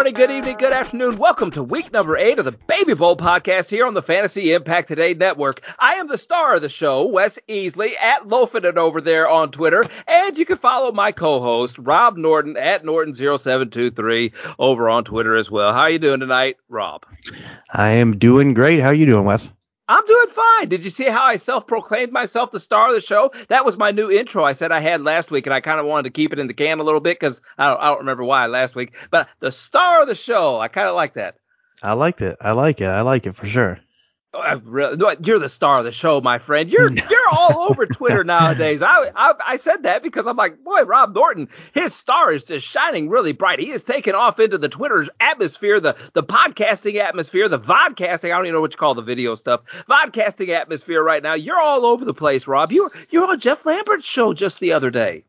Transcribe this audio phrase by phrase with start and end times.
[0.00, 1.18] morning, good evening, good afternoon.
[1.18, 4.88] Welcome to week number eight of the Baby Bowl podcast here on the Fantasy Impact
[4.88, 5.60] Today Network.
[5.78, 9.50] I am the star of the show, Wes Easley, at Loafing It over there on
[9.50, 9.84] Twitter.
[10.08, 15.74] And you can follow my co-host, Rob Norton, at Norton0723 over on Twitter as well.
[15.74, 17.04] How are you doing tonight, Rob?
[17.70, 18.80] I am doing great.
[18.80, 19.52] How are you doing, Wes?
[19.90, 20.68] I'm doing fine.
[20.68, 23.32] Did you see how I self proclaimed myself the star of the show?
[23.48, 25.86] That was my new intro I said I had last week, and I kind of
[25.86, 28.22] wanted to keep it in the can a little bit because I I don't remember
[28.24, 28.94] why last week.
[29.10, 31.36] But the star of the show, I kind of like that.
[31.82, 32.36] I liked it.
[32.40, 32.86] I like it.
[32.86, 33.80] I like it for sure.
[34.32, 36.70] Oh, you're the star of the show, my friend.
[36.70, 38.80] You're you're all over Twitter nowadays.
[38.80, 42.64] I, I, I said that because I'm like, boy, Rob Norton, his star is just
[42.64, 43.58] shining really bright.
[43.58, 48.26] He is taking off into the Twitter atmosphere, the the podcasting atmosphere, the vodcasting.
[48.26, 49.62] I don't even know what you call the video stuff.
[49.88, 51.34] Vodcasting atmosphere right now.
[51.34, 52.70] You're all over the place, Rob.
[52.70, 55.24] You you're on Jeff Lambert's show just the other day.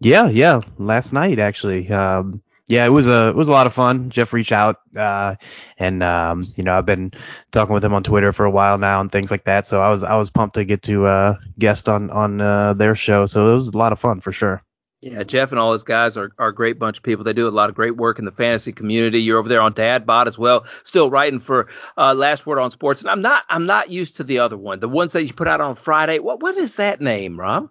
[0.00, 1.90] Yeah, yeah, last night actually.
[1.90, 4.10] Um, yeah, it was a it was a lot of fun.
[4.10, 5.36] Jeff reached out, uh,
[5.78, 7.12] and um, you know I've been
[7.52, 9.66] talking with him on Twitter for a while now and things like that.
[9.66, 12.94] So I was I was pumped to get to uh, guest on on uh, their
[12.96, 13.26] show.
[13.26, 14.62] So it was a lot of fun for sure.
[15.02, 17.22] Yeah, Jeff and all his guys are, are a great bunch of people.
[17.22, 19.20] They do a lot of great work in the fantasy community.
[19.20, 23.02] You're over there on Dadbot as well, still writing for uh, Last Word on Sports.
[23.02, 25.46] And I'm not I'm not used to the other one, the ones that you put
[25.46, 26.18] out on Friday.
[26.18, 27.68] What what is that name, Rob?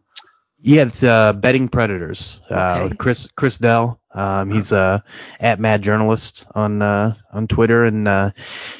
[0.59, 2.83] Yeah, it's uh, Betting Predators uh, okay.
[2.83, 3.99] with Chris Chris Dell.
[4.15, 4.99] Um, he's uh,
[5.41, 8.31] at Mad Journalist on uh, on Twitter, and uh,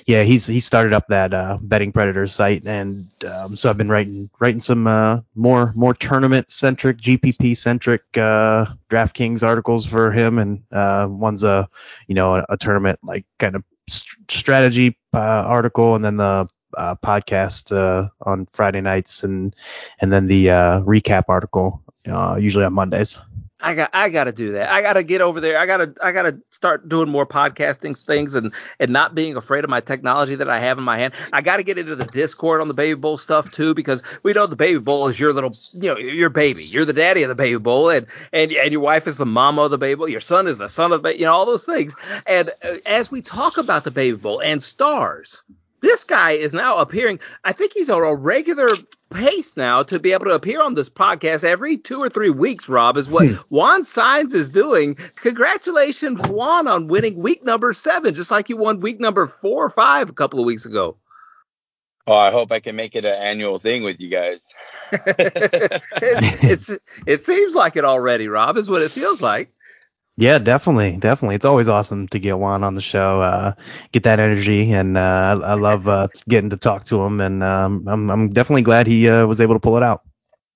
[0.08, 3.90] yeah, he's he started up that uh, Betting Predators site, and um, so I've been
[3.90, 10.40] writing writing some uh, more more tournament centric, GPP centric uh, DraftKings articles for him,
[10.40, 11.68] and uh, one's a
[12.08, 16.48] you know a, a tournament like kind of st- strategy uh, article, and then the
[16.78, 19.56] uh, podcast uh, on Friday nights, and
[20.00, 23.20] and then the uh, recap article uh, usually on Mondays.
[23.62, 24.70] I got I got to do that.
[24.70, 25.58] I got to get over there.
[25.58, 29.38] I got to I got to start doing more podcasting things and and not being
[29.38, 31.14] afraid of my technology that I have in my hand.
[31.32, 34.34] I got to get into the Discord on the Baby Bowl stuff too because we
[34.34, 36.64] know the Baby Bowl is your little you know your baby.
[36.64, 39.64] You're the daddy of the Baby Bowl and and and your wife is the mama
[39.64, 40.10] of the Baby Bowl.
[40.10, 41.96] Your son is the son of the you know all those things.
[42.28, 42.50] And
[42.88, 45.42] as we talk about the Baby Bowl and stars,
[45.86, 47.20] this guy is now appearing.
[47.44, 48.70] I think he's on a regular
[49.12, 52.68] pace now to be able to appear on this podcast every two or three weeks.
[52.68, 53.56] Rob is what hmm.
[53.56, 54.96] Juan Signs is doing.
[55.22, 59.70] Congratulations, Juan, on winning week number seven, just like you won week number four or
[59.70, 60.98] five a couple of weeks ago.
[62.08, 64.54] Oh, I hope I can make it an annual thing with you guys.
[64.92, 66.72] it, it's
[67.08, 69.52] it seems like it already, Rob, is what it feels like.
[70.18, 71.36] Yeah, definitely, definitely.
[71.36, 73.52] It's always awesome to get Juan on the show, uh,
[73.92, 77.20] get that energy, and uh, I, I, love uh, getting to talk to him.
[77.20, 80.04] And um, I'm, I'm definitely glad he uh, was able to pull it out.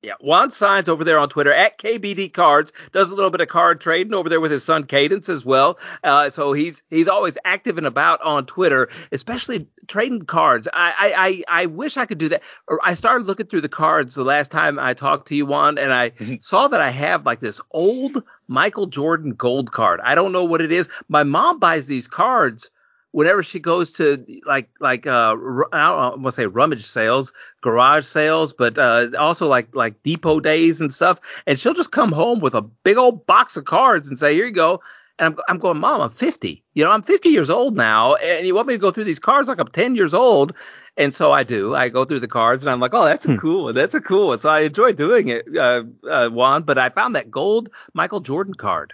[0.02, 3.50] Yeah, Juan Signs over there on Twitter at KBD Cards does a little bit of
[3.50, 5.78] card trading over there with his son Cadence as well.
[6.06, 10.70] Uh, so he's he's always active and about on Twitter, especially trading cards.
[10.74, 12.42] I, I I wish I could do that.
[12.82, 15.94] I started looking through the cards the last time I talked to you, Juan, and
[15.94, 20.00] I saw that I have like this old Michael Jordan gold card.
[20.02, 20.88] I don't know what it is.
[21.10, 22.72] My mom buys these cards
[23.12, 25.36] whenever she goes to like like uh
[25.72, 30.40] I don't want to say rummage sales, garage sales, but uh also like like depot
[30.40, 34.08] days and stuff, and she'll just come home with a big old box of cards
[34.08, 34.82] and say, "Here you go."
[35.20, 36.64] And I'm, I'm going, Mom, I'm 50.
[36.76, 39.20] You know, I'm 50 years old now, and you want me to go through these
[39.20, 40.56] cards like I'm 10 years old.
[40.96, 41.76] And so I do.
[41.76, 43.38] I go through the cards, and I'm like, oh, that's a hmm.
[43.38, 43.76] cool one.
[43.76, 44.40] That's a cool one.
[44.40, 46.64] So I enjoy doing it, uh, uh, Juan.
[46.64, 48.94] But I found that gold Michael Jordan card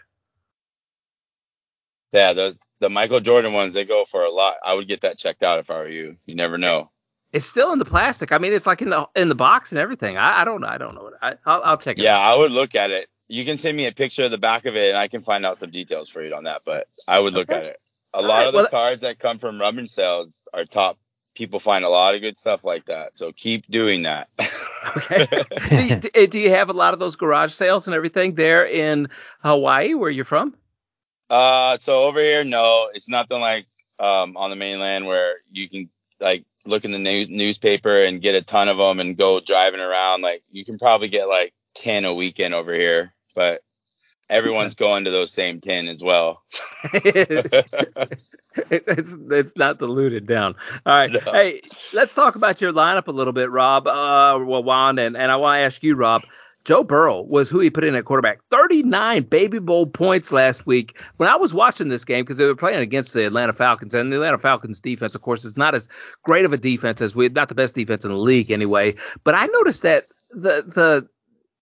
[2.16, 4.56] yeah, those the Michael Jordan ones they go for a lot.
[4.66, 6.18] I would get that checked out if I were you.
[6.26, 6.90] You never know.
[7.34, 8.31] It's still in the plastic.
[8.31, 10.18] I mean, it's like in the in the box and everything.
[10.18, 10.68] I, I don't know.
[10.68, 11.12] I don't know.
[11.22, 12.03] I, I'll, I'll check it.
[12.03, 12.22] Yeah, out.
[12.22, 13.09] I would look at it.
[13.28, 15.46] You can send me a picture of the back of it, and I can find
[15.46, 16.62] out some details for you on that.
[16.66, 17.59] But I would look okay.
[17.59, 17.81] at it.
[18.14, 20.97] A All lot right, of the well, cards that come from rummage sales are top.
[21.34, 23.18] People find a lot of good stuff like that.
[23.18, 24.29] So keep doing that.
[24.96, 25.28] okay.
[25.70, 28.66] do, you, eh, do you have a lot of those garage sales and everything there
[28.66, 29.09] in
[29.41, 30.56] Hawaii, where you're from?
[31.30, 33.66] Uh, so over here, no, it's nothing like
[34.00, 35.90] um, on the mainland where you can
[36.20, 39.80] like look in the news- newspaper and get a ton of them and go driving
[39.82, 40.22] around.
[40.22, 43.62] Like you can probably get like ten a weekend over here, but
[44.30, 46.44] everyone's going to those same ten as well.
[46.94, 48.36] it's,
[48.70, 50.56] it's, it's not diluted down.
[50.86, 51.32] All right, no.
[51.32, 51.62] hey,
[51.94, 53.88] let's talk about your lineup a little bit, Rob.
[53.88, 56.24] Uh, well, Juan, and and I want to ask you, Rob.
[56.66, 58.40] Joe Burrow was who he put in at quarterback.
[58.50, 61.00] 39 Baby Bowl points last week.
[61.17, 64.12] When I was watching this game, because they were playing against the Atlanta Falcons, and
[64.12, 65.88] the Atlanta Falcons defense, of course, is not as
[66.23, 68.96] great of a defense as we, not the best defense in the league anyway.
[69.23, 71.08] But I noticed that the the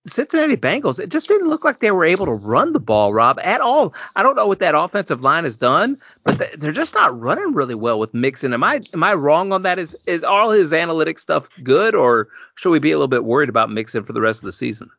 [0.05, 3.39] Cincinnati Bengals, it just didn't look like they were able to run the ball, Rob,
[3.41, 3.93] at all.
[4.17, 7.75] I don't know what that offensive line has done, but they're just not running really
[7.75, 8.53] well with Mixon.
[8.53, 9.79] Am I am I wrong on that?
[9.79, 13.49] Is is all his analytic stuff good, or should we be a little bit worried
[13.49, 14.89] about Mixon for the rest of the season?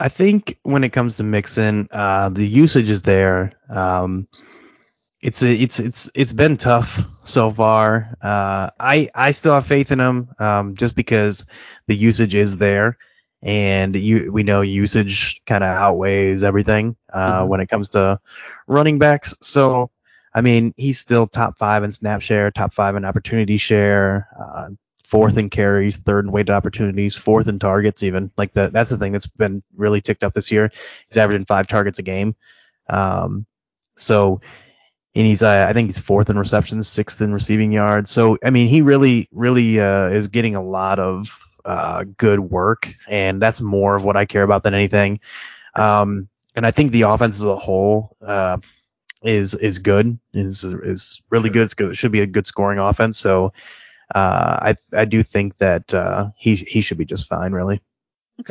[0.00, 3.52] I think when it comes to Mixon, uh, the usage is there.
[3.68, 4.26] Um,
[5.20, 8.16] it's it's it's it's been tough so far.
[8.22, 11.46] Uh, I I still have faith in him, um, just because
[11.86, 12.98] the usage is there
[13.42, 17.48] and you we know usage kind of outweighs everything uh, mm-hmm.
[17.48, 18.20] when it comes to
[18.66, 19.34] running backs.
[19.40, 19.90] So,
[20.34, 24.70] I mean, he's still top five in snap share, top five in opportunity share, uh,
[25.02, 28.02] fourth in carries, third in weighted opportunities, fourth in targets.
[28.02, 30.70] Even like that, that's the thing that's been really ticked up this year.
[31.08, 32.34] He's averaging five targets a game.
[32.88, 33.46] Um,
[33.96, 34.40] so.
[35.16, 38.12] And he's, uh, I think he's fourth in receptions, sixth in receiving yards.
[38.12, 42.94] So, I mean, he really, really uh, is getting a lot of uh, good work,
[43.08, 45.20] and that's more of what I care about than anything.
[45.76, 48.58] Um, and I think the offense as a whole uh,
[49.22, 51.62] is is good, is is really good.
[51.62, 51.90] It's good.
[51.90, 53.18] It should be a good scoring offense.
[53.18, 53.52] So
[54.14, 57.80] uh, I I do think that uh, he he should be just fine, really.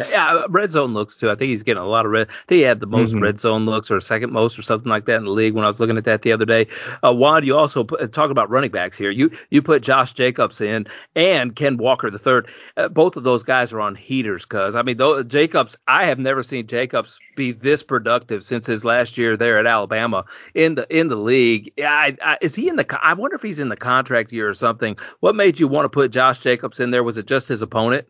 [0.09, 1.29] Yeah, uh, red zone looks too.
[1.29, 2.27] I think he's getting a lot of red.
[2.29, 3.23] I think he had the most mm-hmm.
[3.23, 5.67] red zone looks or second most or something like that in the league when I
[5.67, 6.67] was looking at that the other day.
[7.03, 9.11] Uh, Juan, you also put, uh, talk about running backs here.
[9.11, 12.49] You you put Josh Jacobs in and Ken Walker the third.
[12.77, 16.19] Uh, both of those guys are on heaters because I mean, though Jacobs, I have
[16.19, 20.87] never seen Jacobs be this productive since his last year there at Alabama in the
[20.95, 21.71] in the league.
[21.79, 22.99] I, I, is he in the?
[23.01, 24.97] I wonder if he's in the contract year or something.
[25.21, 27.03] What made you want to put Josh Jacobs in there?
[27.03, 28.07] Was it just his opponent?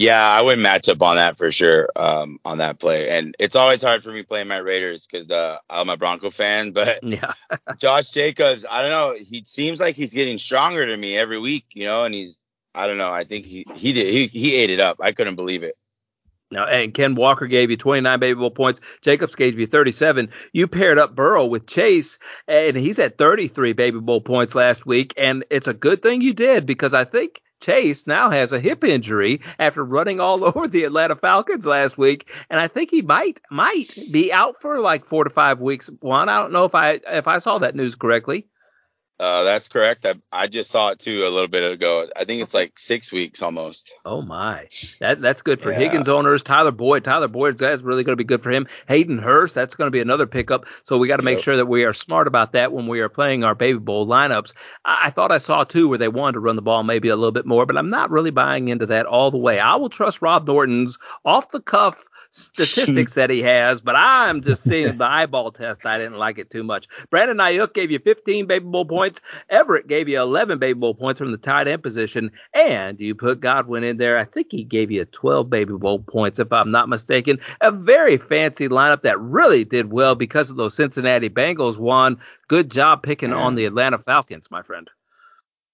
[0.00, 1.90] Yeah, I would match up on that for sure.
[1.94, 5.58] Um, on that play, and it's always hard for me playing my Raiders because uh,
[5.68, 6.72] I'm a Bronco fan.
[6.80, 7.34] But yeah,
[7.78, 9.14] Josh Jacobs, I don't know.
[9.22, 12.04] He seems like he's getting stronger to me every week, you know.
[12.04, 13.12] And he's, I don't know.
[13.12, 14.96] I think he he did he he ate it up.
[15.02, 15.74] I couldn't believe it.
[16.50, 18.80] Now, and Ken Walker gave you 29 baby bowl points.
[19.02, 20.30] Jacobs gave you 37.
[20.54, 22.18] You paired up Burrow with Chase,
[22.48, 25.12] and he's at 33 baby bowl points last week.
[25.18, 28.84] And it's a good thing you did because I think Chase now has a hip
[28.84, 33.40] injury after running all over the Atlanta Falcons last week, and I think he might
[33.50, 35.90] might be out for like four to five weeks.
[36.00, 38.46] Juan, I don't know if I if I saw that news correctly.
[39.20, 40.06] Uh, that's correct.
[40.06, 42.08] I, I just saw it too a little bit ago.
[42.16, 43.92] I think it's like six weeks almost.
[44.06, 44.66] Oh my,
[45.00, 45.78] that that's good for yeah.
[45.78, 46.42] Higgins owners.
[46.42, 48.66] Tyler Boyd, Tyler Boyd, that's really going to be good for him.
[48.88, 50.64] Hayden Hurst, that's going to be another pickup.
[50.84, 51.36] So we got to yep.
[51.36, 54.06] make sure that we are smart about that when we are playing our baby bowl
[54.06, 54.54] lineups.
[54.86, 57.16] I, I thought I saw two where they wanted to run the ball maybe a
[57.16, 59.58] little bit more, but I'm not really buying into that all the way.
[59.58, 60.96] I will trust Rob Norton's
[61.26, 65.84] off the cuff statistics that he has, but I'm just seeing the eyeball test.
[65.84, 66.86] I didn't like it too much.
[67.10, 69.20] Brandon Aiyuk gave you 15 baby bowl points.
[69.48, 73.40] Everett gave you 11 baby bowl points from the tight end position, and you put
[73.40, 74.18] Godwin in there.
[74.18, 77.40] I think he gave you 12 baby bowl points, if I'm not mistaken.
[77.60, 81.78] A very fancy lineup that really did well because of those Cincinnati Bengals.
[81.78, 82.18] Juan.
[82.48, 84.90] Good job picking on the Atlanta Falcons, my friend.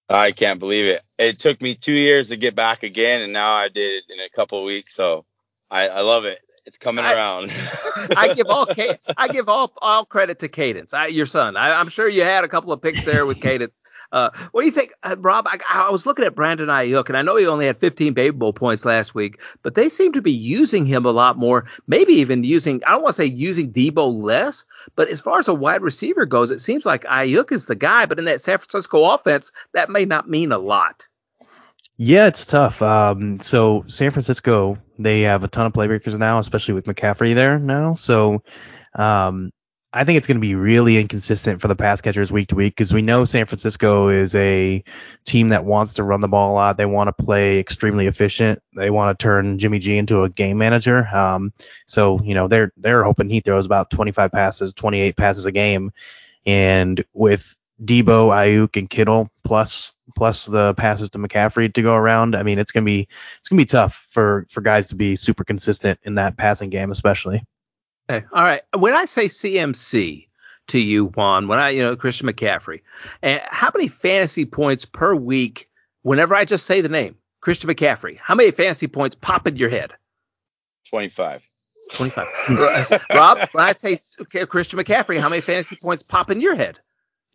[0.08, 1.02] I can't believe it.
[1.18, 4.20] It took me two years to get back again, and now I did it in
[4.20, 4.94] a couple weeks.
[4.94, 5.24] So
[5.70, 6.38] I, I love it.
[6.66, 7.52] It's coming I, around.
[8.16, 8.66] I give all
[9.16, 11.56] I give all all credit to Cadence, I, your son.
[11.56, 13.78] I, am sure you had a couple of picks there with Cadence.
[14.10, 15.46] Uh, what do you think, uh, Rob?
[15.46, 18.36] I, I, was looking at Brandon Aiyuk, and I know he only had 15 Baby
[18.36, 21.66] Bowl points last week, but they seem to be using him a lot more.
[21.86, 24.64] Maybe even using I don't want to say using Deebo less,
[24.96, 28.06] but as far as a wide receiver goes, it seems like Aiyuk is the guy.
[28.06, 31.06] But in that San Francisco offense, that may not mean a lot.
[31.98, 32.82] Yeah, it's tough.
[32.82, 37.58] Um, so San Francisco, they have a ton of playmakers now, especially with McCaffrey there
[37.58, 37.94] now.
[37.94, 38.42] So,
[38.94, 39.50] um,
[39.92, 42.76] I think it's going to be really inconsistent for the pass catchers week to week
[42.76, 44.84] because we know San Francisco is a
[45.24, 46.76] team that wants to run the ball a lot.
[46.76, 48.60] They want to play extremely efficient.
[48.76, 51.06] They want to turn Jimmy G into a game manager.
[51.16, 51.50] Um,
[51.86, 55.90] so you know they're they're hoping he throws about 25 passes, 28 passes a game,
[56.44, 62.34] and with Deebo, Aiyuk, and Kittle plus plus the passes to McCaffrey to go around.
[62.34, 63.06] I mean, it's gonna be
[63.38, 66.90] it's gonna be tough for for guys to be super consistent in that passing game,
[66.90, 67.44] especially.
[68.08, 68.62] Okay, all right.
[68.76, 70.28] When I say CMC
[70.68, 72.80] to you, Juan, when I you know Christian McCaffrey,
[73.22, 75.68] and how many fantasy points per week?
[76.02, 79.68] Whenever I just say the name Christian McCaffrey, how many fantasy points pop in your
[79.68, 79.94] head?
[80.88, 81.46] Twenty five.
[81.92, 82.26] 25.
[83.14, 83.96] Rob, when I say
[84.46, 86.80] Christian McCaffrey, how many fantasy points pop in your head?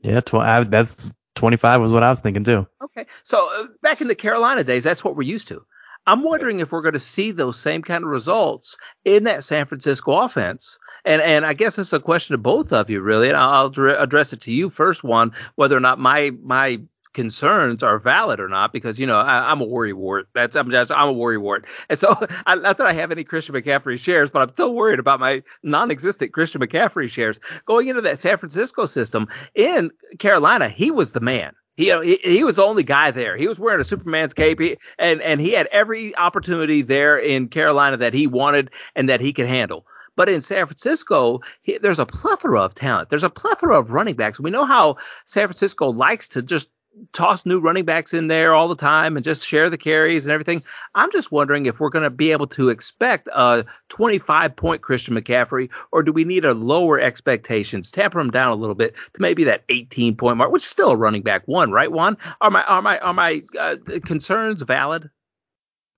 [0.01, 2.67] Yeah, tw- I, that's 25 was what I was thinking too.
[2.83, 3.05] Okay.
[3.23, 5.63] So uh, back in the Carolina days, that's what we're used to.
[6.07, 9.67] I'm wondering if we're going to see those same kind of results in that San
[9.67, 10.79] Francisco offense.
[11.05, 13.27] And and I guess it's a question to both of you, really.
[13.27, 16.81] And I'll address it to you first, Juan whether or not my my
[17.13, 20.27] concerns are valid or not because you know I, am a worry wart.
[20.33, 22.15] That's I'm just I'm a worry wart, and so
[22.45, 25.43] I, not that I have any Christian McCaffrey shares, but I'm still worried about my
[25.63, 29.27] non-existent Christian McCaffrey shares going into that San Francisco system.
[29.55, 31.53] In Carolina, he was the man.
[31.77, 33.37] He, uh, he, he was the only guy there.
[33.37, 37.47] He was wearing a Superman's cape, he, and and he had every opportunity there in
[37.47, 39.85] Carolina that he wanted and that he could handle.
[40.15, 43.09] But in San Francisco, he, there's a plethora of talent.
[43.09, 44.39] There's a plethora of running backs.
[44.39, 46.69] We know how San Francisco likes to just
[47.13, 50.33] toss new running backs in there all the time and just share the carries and
[50.33, 50.63] everything.
[50.95, 55.15] I'm just wondering if we're going to be able to expect a 25 point Christian
[55.15, 59.21] McCaffrey, or do we need a lower expectations, tamper them down a little bit to
[59.21, 61.91] maybe that 18 point mark, which is still a running back one, right?
[61.91, 65.09] Juan, are my are my are my uh, concerns valid?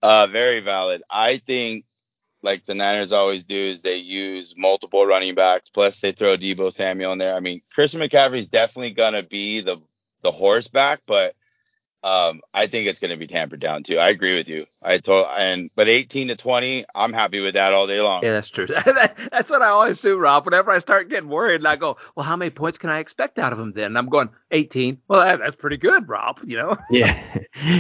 [0.01, 1.01] Uh, very valid.
[1.09, 1.85] I think
[2.43, 5.69] like the Niners always do is they use multiple running backs.
[5.69, 7.35] Plus they throw Deebo Samuel in there.
[7.35, 9.81] I mean, Christian McCaffrey is definitely gonna be the
[10.23, 11.35] the horseback, but
[12.03, 13.97] um, I think it's going to be tampered down too.
[13.97, 14.65] I agree with you.
[14.81, 18.23] I told and but 18 to 20, I'm happy with that all day long.
[18.23, 18.67] Yeah, that's true.
[19.31, 20.45] that's what I always do, Rob.
[20.45, 23.39] Whenever I start getting worried, and I go, "Well, how many points can I expect
[23.39, 24.97] out of him?" Then and I'm going 18.
[25.07, 26.39] Well, that, that's pretty good, Rob.
[26.43, 26.77] You know?
[26.89, 27.37] Yeah,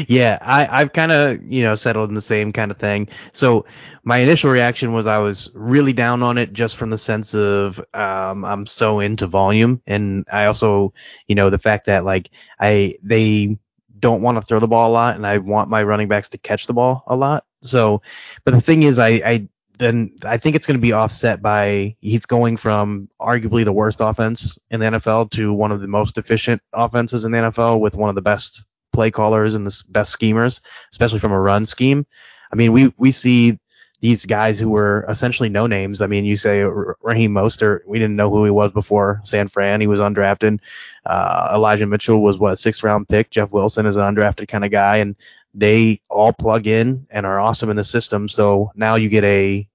[0.07, 0.37] yeah.
[0.41, 3.09] I I've kind of you know settled in the same kind of thing.
[3.31, 3.65] So
[4.03, 7.79] my initial reaction was I was really down on it just from the sense of
[7.93, 10.93] um, I'm so into volume, and I also
[11.27, 13.57] you know the fact that like I they
[14.03, 16.37] don't want to throw the ball a lot, and I want my running backs to
[16.37, 17.45] catch the ball a lot.
[17.61, 18.01] So,
[18.43, 19.47] but the thing is, I, I
[19.79, 24.01] then I think it's going to be offset by he's going from arguably the worst
[24.01, 27.95] offense in the NFL to one of the most efficient offenses in the NFL with
[27.95, 30.59] one of the best play callers and the best schemers,
[30.91, 32.05] especially from a run scheme.
[32.51, 33.57] I mean, we we see
[34.03, 36.01] these guys who were essentially no names.
[36.01, 39.79] I mean, you say Raheem Mostert, we didn't know who he was before San Fran.
[39.79, 40.59] He was undrafted.
[41.05, 43.29] Uh, Elijah Mitchell was what sixth round pick.
[43.29, 45.15] Jeff Wilson is an undrafted kind of guy, and
[45.53, 48.27] they all plug in and are awesome in the system.
[48.27, 49.65] So now you get a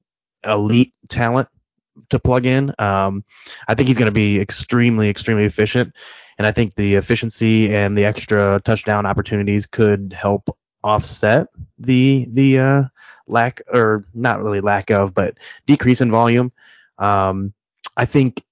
[0.45, 1.49] elite talent
[2.11, 2.75] to plug in.
[2.79, 3.25] Um,
[3.67, 5.95] I think he's going to be extremely, extremely efficient.
[6.37, 10.55] And I think the efficiency and the extra touchdown opportunities could help
[10.85, 12.83] offset the the uh,
[13.29, 16.53] lack or not really lack of, but decrease in volume.
[16.99, 17.53] Um,
[17.97, 18.43] I think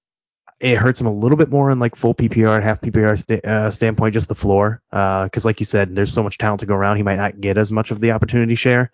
[0.59, 3.45] it hurts him a little bit more in like full PPR, and half PPR st-
[3.45, 4.81] uh, standpoint, just the floor.
[4.89, 6.97] Because, uh, like you said, there's so much talent to go around.
[6.97, 8.91] He might not get as much of the opportunity share.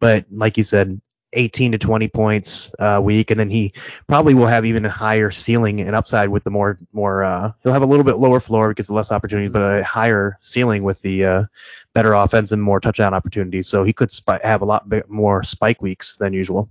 [0.00, 1.00] But like you said,
[1.34, 3.72] 18 to 20 points a week, and then he
[4.06, 7.24] probably will have even a higher ceiling and upside with the more more.
[7.24, 10.82] Uh, he'll have a little bit lower floor because less opportunities, but a higher ceiling
[10.82, 11.44] with the uh,
[11.94, 13.68] better offense and more touchdown opportunities.
[13.68, 16.70] So he could sp- have a lot bit more spike weeks than usual.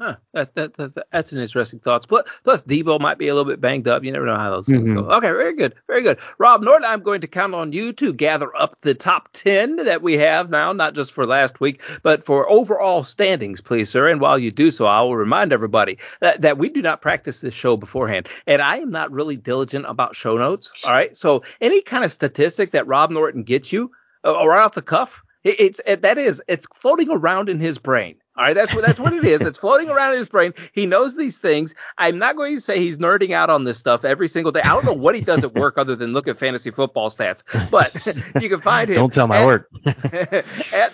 [0.00, 2.06] Huh, that, that, that, that's an interesting thought.
[2.06, 4.04] Plus, plus Deebo might be a little bit banged up.
[4.04, 5.00] You never know how those things mm-hmm.
[5.00, 5.10] go.
[5.16, 6.18] Okay, very good, very good.
[6.38, 10.00] Rob Norton, I'm going to count on you to gather up the top ten that
[10.00, 14.06] we have now, not just for last week, but for overall standings, please, sir.
[14.06, 17.40] And while you do so, I will remind everybody that, that we do not practice
[17.40, 20.70] this show beforehand, and I am not really diligent about show notes.
[20.84, 23.90] All right, so any kind of statistic that Rob Norton gets you,
[24.28, 27.78] uh, right off the cuff, it, it's it, that is it's floating around in his
[27.78, 28.16] brain.
[28.38, 29.40] All right, that's what that's what it is.
[29.40, 30.54] It's floating around in his brain.
[30.72, 31.74] He knows these things.
[31.98, 34.60] I'm not going to say he's nerding out on this stuff every single day.
[34.60, 37.42] I don't know what he does at work other than look at fantasy football stats.
[37.68, 37.92] But
[38.40, 38.94] you can find him.
[38.94, 39.68] Don't tell my at, work.
[39.84, 40.44] at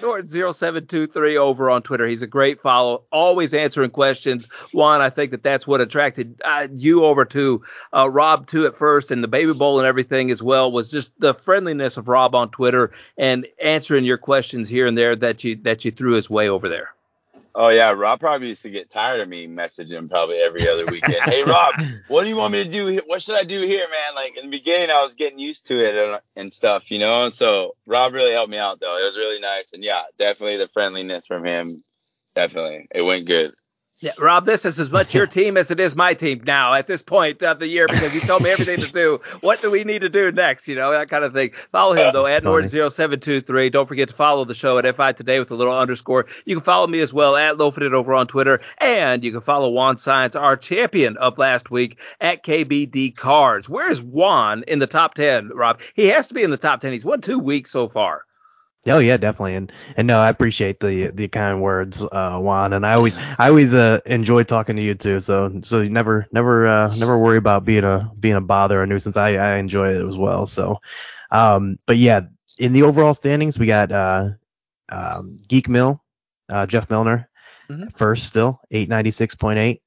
[0.00, 2.06] Norton0723 over on Twitter.
[2.06, 4.46] He's a great follow, always answering questions.
[4.72, 8.74] Juan, I think that that's what attracted uh, you over to uh, Rob too at
[8.74, 12.34] first, and the Baby Bowl and everything as well was just the friendliness of Rob
[12.34, 16.30] on Twitter and answering your questions here and there that you that you threw his
[16.30, 16.93] way over there.
[17.56, 21.20] Oh yeah, Rob probably used to get tired of me messaging probably every other weekend.
[21.24, 21.74] hey Rob,
[22.08, 23.00] what do you want me to do?
[23.06, 24.14] What should I do here, man?
[24.16, 27.28] Like in the beginning, I was getting used to it and, and stuff, you know.
[27.28, 28.98] So Rob really helped me out though.
[28.98, 31.68] It was really nice, and yeah, definitely the friendliness from him.
[32.34, 33.52] Definitely, it went good.
[34.00, 36.88] Yeah, Rob, this is as much your team as it is my team now at
[36.88, 39.20] this point of the year because you told me everything to do.
[39.40, 40.66] What do we need to do next?
[40.66, 41.52] You know, that kind of thing.
[41.70, 43.70] Follow him, though, at Norton0723.
[43.70, 46.26] Don't forget to follow the show at FI Today with a little underscore.
[46.44, 48.60] You can follow me as well at Loafit over on Twitter.
[48.78, 53.68] And you can follow Juan Science, our champion of last week, at KBD Cards.
[53.68, 55.78] Where's Juan in the top 10, Rob?
[55.94, 56.92] He has to be in the top 10.
[56.92, 58.24] He's won two weeks so far.
[58.86, 62.84] Oh yeah, definitely, and and no, I appreciate the the kind words, uh, Juan, and
[62.84, 65.20] I always I always uh, enjoy talking to you too.
[65.20, 68.82] So so you never never uh, never worry about being a being a bother or
[68.82, 69.16] a nuisance.
[69.16, 70.44] I I enjoy it as well.
[70.44, 70.80] So,
[71.30, 72.22] um, but yeah,
[72.58, 74.28] in the overall standings, we got uh,
[74.90, 76.02] um, Geek Mill,
[76.50, 77.30] uh, Jeff Milner,
[77.70, 77.88] mm-hmm.
[77.96, 79.80] first still eight ninety six point eight.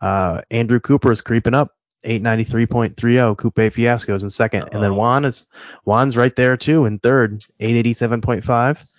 [0.00, 1.73] Uh, Andrew Cooper is creeping up
[2.04, 3.36] 893.30.
[3.38, 5.46] Coupe Fiascos in 2nd and then Juan is
[5.84, 8.98] Juan's right there too in third, 887.5.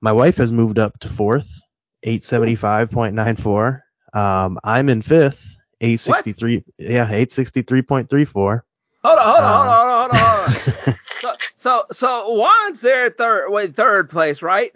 [0.00, 1.60] My wife has moved up to fourth,
[2.06, 3.80] 875.94.
[4.12, 6.56] Um, I'm in fifth, 863.
[6.56, 6.64] What?
[6.78, 8.60] Yeah, 863.34.
[9.04, 10.94] Hold on, hold on, hold on, hold on, hold on.
[11.16, 14.72] so, so, so Juan's there third, wait, third place, right?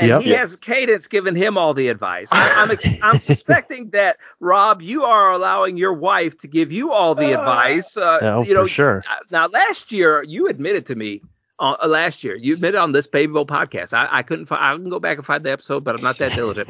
[0.00, 0.22] And yep.
[0.22, 2.28] he has Cadence giving him all the advice.
[2.32, 6.90] I, am I'm, I'm suspecting that Rob, you are allowing your wife to give you
[6.90, 7.96] all the advice.
[7.96, 9.04] Uh, no, you know, for sure.
[9.10, 11.20] Uh, now, last year you admitted to me.
[11.58, 13.92] Uh, last year, you admitted on this Baby Bowl podcast.
[13.92, 14.46] I, I couldn't.
[14.46, 16.68] Find, I can go back and find the episode, but I'm not that diligent.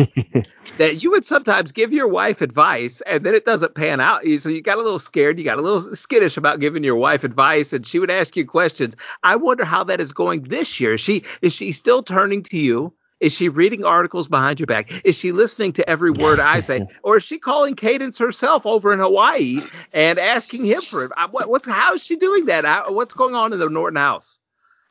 [0.79, 4.23] that you would sometimes give your wife advice, and then it doesn't pan out.
[4.41, 5.39] So you got a little scared.
[5.39, 8.45] You got a little skittish about giving your wife advice, and she would ask you
[8.45, 8.97] questions.
[9.23, 10.95] I wonder how that is going this year.
[10.95, 12.93] Is she is she still turning to you?
[13.21, 14.91] Is she reading articles behind your back?
[15.05, 16.87] Is she listening to every word I say?
[17.03, 19.61] or is she calling Cadence herself over in Hawaii
[19.93, 21.13] and asking him for it?
[21.31, 22.65] What, what's, how is she doing that?
[22.65, 24.39] How, what's going on in the Norton house?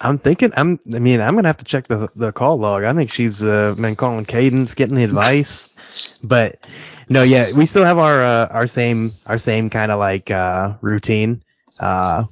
[0.02, 0.54] I'm thinking.
[0.56, 0.80] I'm.
[0.96, 2.84] I mean, I'm gonna have to check the the call log.
[2.84, 6.20] I think she's uh, been calling Cadence, getting the advice.
[6.24, 6.66] but
[7.10, 10.74] no, yeah, we still have our uh, our same our same kind of like uh,
[10.82, 11.44] routine.
[11.82, 12.24] Uh,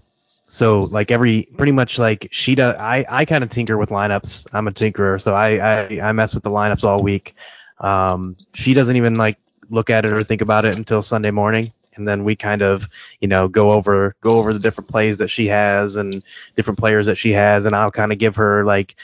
[0.49, 2.75] so like every pretty much like she does.
[2.79, 4.47] I I kind of tinker with lineups.
[4.53, 7.35] I'm a tinkerer, so I, I I mess with the lineups all week.
[7.79, 9.37] Um, she doesn't even like
[9.69, 12.89] look at it or think about it until Sunday morning, and then we kind of
[13.19, 16.23] you know go over go over the different plays that she has and
[16.55, 18.95] different players that she has, and I'll kind of give her like.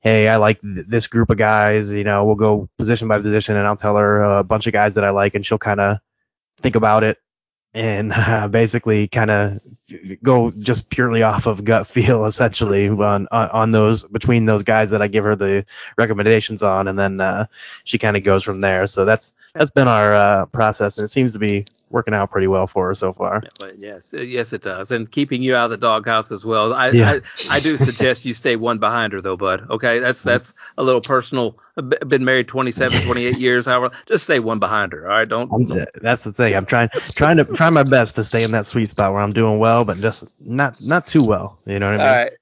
[0.00, 1.92] Hey, I like th- this group of guys.
[1.92, 4.94] You know, we'll go position by position, and I'll tell her a bunch of guys
[4.94, 5.98] that I like, and she'll kind of
[6.60, 7.18] think about it
[7.74, 9.60] and uh, basically kind of
[10.22, 15.02] go just purely off of gut feel essentially on, on those between those guys that
[15.02, 15.64] I give her the
[15.96, 17.46] recommendations on and then uh,
[17.84, 18.86] she kind of goes from there.
[18.86, 22.46] So that's that's been our uh, process and it seems to be working out pretty
[22.46, 23.42] well for her so far.
[23.76, 26.72] Yes, uh, yes, it does, and keeping you out of the doghouse as well.
[26.74, 27.18] I, yeah.
[27.50, 29.66] I, I, do suggest you stay one behind her though, bud.
[29.70, 31.58] Okay, that's that's a little personal.
[32.06, 33.66] Been married 27, 28 years.
[33.66, 35.08] However, just stay one behind her.
[35.08, 35.48] All right, don't.
[35.68, 35.88] don't.
[36.02, 36.54] That's the thing.
[36.54, 39.32] I'm trying trying to try my best to stay in that sweet spot where I'm
[39.32, 41.58] doing well, but just not not too well.
[41.66, 42.06] You know what I mean?
[42.06, 42.32] All right,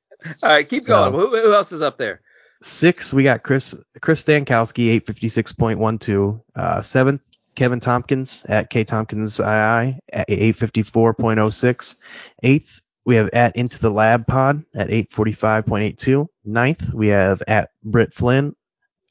[0.42, 1.12] all right, keep going.
[1.12, 2.20] who, who else is up there?
[2.62, 6.40] Six, we got Chris Chris Stankowski, eight fifty six point one two.
[6.54, 7.22] Uh, seventh,
[7.56, 11.96] Kevin Tompkins at K Tompkins II at 854.06.
[12.44, 16.28] Eighth, we have at Into the Lab Pod at 845.82.
[16.44, 18.54] Ninth, we have at Britt Flynn,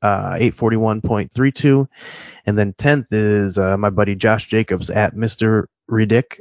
[0.01, 1.87] uh, 841.32.
[2.45, 5.65] And then 10th is uh, my buddy Josh Jacobs at Mr.
[5.89, 6.39] Ridic,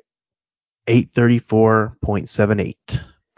[0.87, 2.75] 834.78.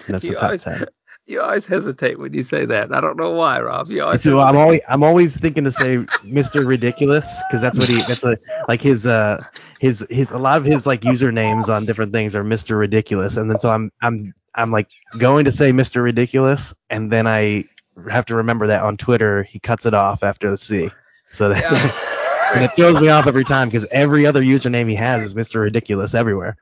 [0.06, 0.86] And that's the top 10.
[1.26, 2.92] You always hesitate when you say that.
[2.92, 3.88] I don't know why, Rob.
[3.88, 6.64] You always so I'm always I'm always thinking to say Mr.
[6.64, 9.42] Ridiculous because that's what he that's what like his uh
[9.80, 12.78] his his a lot of his like usernames on different things are Mr.
[12.78, 14.86] Ridiculous and then so I'm I'm I'm like
[15.18, 16.00] going to say Mr.
[16.00, 17.64] Ridiculous and then I
[18.08, 20.90] have to remember that on Twitter he cuts it off after the C.
[21.30, 22.54] So that yeah.
[22.54, 25.62] and it throws me off every time because every other username he has is Mr.
[25.62, 26.56] Ridiculous everywhere.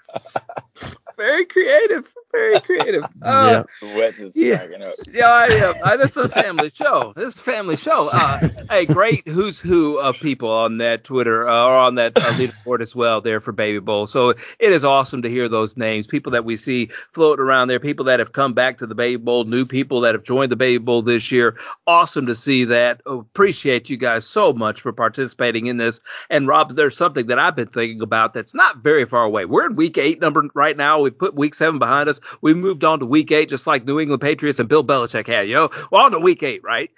[1.18, 3.05] Very creative very creative.
[3.25, 3.97] Uh, yeah.
[3.97, 4.59] Wes is yeah.
[4.59, 4.92] cracking up.
[5.12, 5.75] Yeah, I am.
[5.83, 7.14] Uh, this is a family show.
[7.16, 8.11] This is a family show.
[8.12, 12.20] Uh, hey, great who's who of people on that Twitter uh, or on that uh,
[12.33, 14.07] leaderboard as well there for Baby Bowl.
[14.07, 17.81] So it is awesome to hear those names, people that we see floating around there,
[17.81, 20.57] people that have come back to the Baby Bowl, new people that have joined the
[20.57, 21.57] Baby Bowl this year.
[21.87, 23.01] Awesome to see that.
[23.07, 26.01] Appreciate you guys so much for participating in this.
[26.29, 29.47] And Rob, there's something that I've been thinking about that's not very far away.
[29.47, 31.01] We're in week eight number right now.
[31.01, 32.20] We put week seven behind us.
[32.40, 35.48] We moved on to week eight, just like New England Patriots and Bill Belichick had.
[35.48, 36.90] You know, we're on to week eight, right?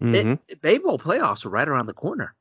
[0.00, 0.34] Mm-hmm.
[0.48, 2.34] It, Baby Bowl playoffs are right around the corner.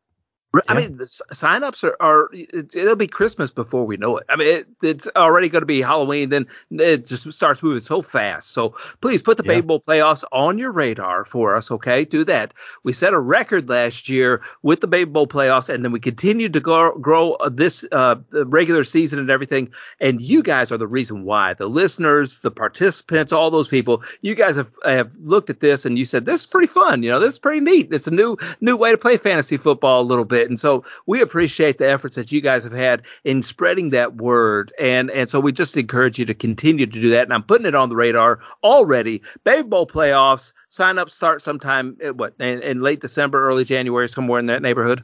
[0.67, 4.25] I mean, the signups are, are it, will be Christmas before we know it.
[4.29, 6.29] I mean, it, it's already going to be Halloween.
[6.29, 8.51] Then it just starts moving so fast.
[8.51, 9.55] So please put the yeah.
[9.55, 11.71] Baby Bowl playoffs on your radar for us.
[11.71, 12.53] Okay, do that.
[12.83, 16.53] We set a record last year with the Baby Bowl playoffs, and then we continued
[16.53, 19.69] to grow, grow this uh, regular season and everything.
[19.99, 21.53] And you guys are the reason why.
[21.53, 24.03] The listeners, the participants, all those people.
[24.21, 27.03] You guys have have looked at this and you said this is pretty fun.
[27.03, 27.89] You know, this is pretty neat.
[27.91, 31.21] It's a new new way to play fantasy football a little bit And so we
[31.21, 34.73] appreciate the efforts that you guys have had in spreading that word.
[34.79, 37.23] And and so we just encourage you to continue to do that.
[37.23, 39.21] And I'm putting it on the radar already.
[39.43, 44.39] Baby Bowl playoffs, sign up start sometime what in, in late December, early January, somewhere
[44.39, 45.03] in that neighborhood.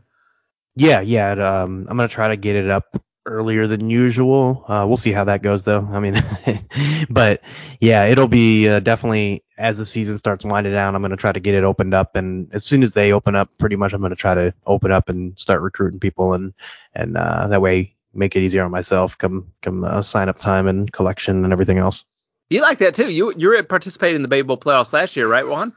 [0.76, 1.32] Yeah, yeah.
[1.32, 4.66] Um, I'm gonna try to get it up earlier than usual.
[4.68, 5.88] Uh, we'll see how that goes, though.
[5.92, 6.16] I mean,
[7.10, 7.42] but
[7.80, 10.96] yeah, it'll be uh, definitely as the season starts winding down.
[10.96, 13.36] I'm going to try to get it opened up, and as soon as they open
[13.36, 16.54] up, pretty much I'm going to try to open up and start recruiting people, and
[16.96, 20.68] and uh, that way make it easier on myself come come uh, sign up time
[20.68, 22.06] and collection and everything else.
[22.50, 23.12] You like that too.
[23.12, 25.74] You you participated in the Baby Bowl playoffs last year, right, Juan?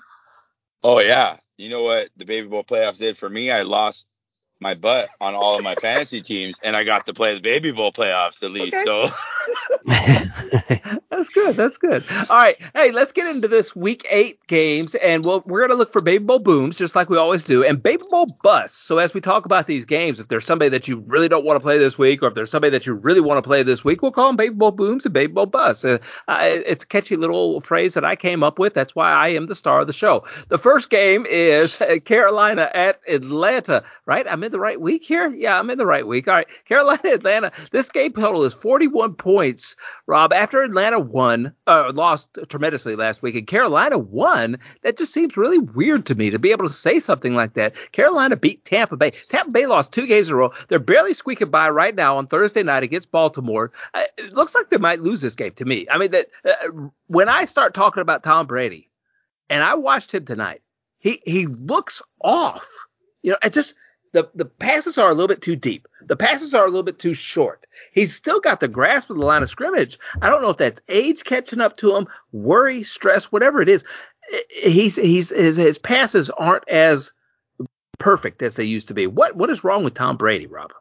[0.83, 1.37] Oh yeah.
[1.57, 3.51] You know what the Baby Bowl playoffs did for me?
[3.51, 4.09] I lost
[4.61, 7.73] my butt on all of my fantasy teams, and I got to play the Baby
[7.73, 8.75] Bowl playoffs at least.
[8.75, 8.85] Okay.
[8.85, 9.11] So
[11.11, 11.57] that's good.
[11.57, 12.05] That's good.
[12.31, 12.57] All right.
[12.75, 16.03] Hey, let's get into this week eight games, and we'll, we're going to look for
[16.03, 18.79] Baby Bowl booms, just like we always do, and Baby Bowl busts.
[18.79, 21.57] So as we talk about these games, if there's somebody that you really don't want
[21.57, 23.85] to play this week, or if there's somebody that you really want to play this
[23.85, 25.85] week, we'll call them Baby Bowl booms and Baby Bowl busts.
[25.85, 28.75] Uh, it's a catchy little phrase that I came up with.
[28.75, 30.25] That's why I am the star of the show.
[30.49, 33.85] The first game is Carolina at Atlanta.
[34.07, 34.27] Right?
[34.29, 35.29] I'm in the right week here.
[35.29, 36.27] Yeah, I'm in the right week.
[36.27, 37.53] All right, Carolina, Atlanta.
[37.73, 39.77] This game total is 41 points.
[40.07, 45.37] Rob, after Atlanta won, uh, lost tremendously last week, and Carolina won, that just seems
[45.37, 47.75] really weird to me to be able to say something like that.
[47.93, 49.11] Carolina beat Tampa Bay.
[49.11, 50.53] Tampa Bay lost two games in a row.
[50.69, 53.73] They're barely squeaking by right now on Thursday night against Baltimore.
[53.93, 55.87] Uh, it looks like they might lose this game to me.
[55.91, 58.89] I mean, that uh, when I start talking about Tom Brady,
[59.49, 60.63] and I watched him tonight,
[60.99, 62.67] he he looks off.
[63.23, 63.75] You know, it just
[64.17, 65.87] the, the passes are a little bit too deep.
[66.07, 67.67] The passes are a little bit too short.
[67.93, 69.99] He's still got the grasp of the line of scrimmage.
[70.23, 73.85] I don't know if that's age catching up to him, worry, stress, whatever it is.
[74.49, 77.13] He's he's his his passes aren't as
[77.99, 79.07] perfect as they used to be.
[79.07, 80.73] What what is wrong with Tom Brady, Rob?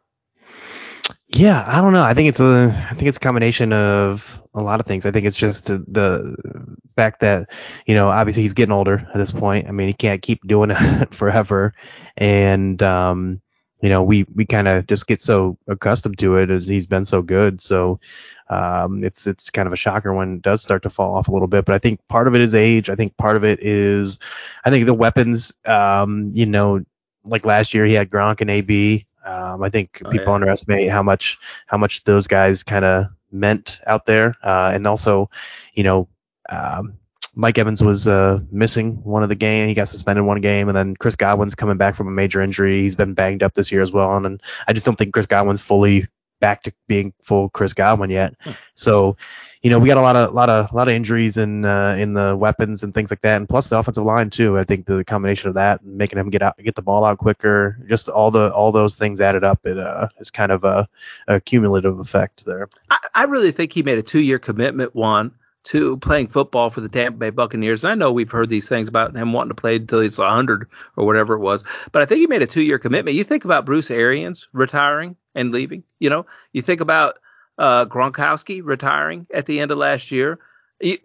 [1.28, 2.02] Yeah, I don't know.
[2.02, 5.04] I think it's a I think it's a combination of a lot of things.
[5.04, 7.48] I think it's just the, the fact that
[7.86, 9.68] you know obviously he's getting older at this point.
[9.68, 11.74] I mean, he can't keep doing it forever,
[12.16, 13.40] and um,
[13.80, 17.04] you know we we kind of just get so accustomed to it as he's been
[17.04, 17.60] so good.
[17.60, 18.00] So
[18.48, 21.32] um, it's it's kind of a shocker when it does start to fall off a
[21.32, 21.64] little bit.
[21.64, 22.90] But I think part of it is age.
[22.90, 24.18] I think part of it is
[24.64, 25.52] I think the weapons.
[25.66, 26.84] Um, you know,
[27.24, 29.06] like last year he had Gronk and AB.
[29.24, 30.34] Um, I think oh, people yeah.
[30.34, 35.28] underestimate how much how much those guys kind of meant out there, uh, and also,
[35.74, 36.08] you know,
[36.48, 36.98] um,
[37.36, 39.68] Mike Evans was uh, missing one of the game.
[39.68, 42.80] He got suspended one game, and then Chris Godwin's coming back from a major injury.
[42.80, 45.26] He's been banged up this year as well, and, and I just don't think Chris
[45.26, 46.06] Godwin's fully
[46.40, 48.34] back to being full Chris Godwin yet.
[48.40, 48.52] Hmm.
[48.74, 49.16] So,
[49.62, 52.14] you know, we got a lot of lot of lot of injuries in uh, in
[52.14, 54.58] the weapons and things like that, and plus the offensive line too.
[54.58, 57.78] I think the combination of that, making him get out, get the ball out quicker,
[57.86, 60.88] just all the all those things added up, it uh, is kind of a,
[61.28, 62.68] a cumulative effect there.
[62.90, 64.94] I, I really think he made a two year commitment.
[64.94, 65.32] One
[65.66, 67.82] to playing football for the Tampa Bay Buccaneers.
[67.82, 70.68] And I know we've heard these things about him wanting to play until he's 100
[70.96, 73.16] or whatever it was, but I think he made a two year commitment.
[73.16, 77.18] You think about Bruce Arians retiring and leaving, you know, you think about
[77.58, 80.38] uh, Gronkowski retiring at the end of last year.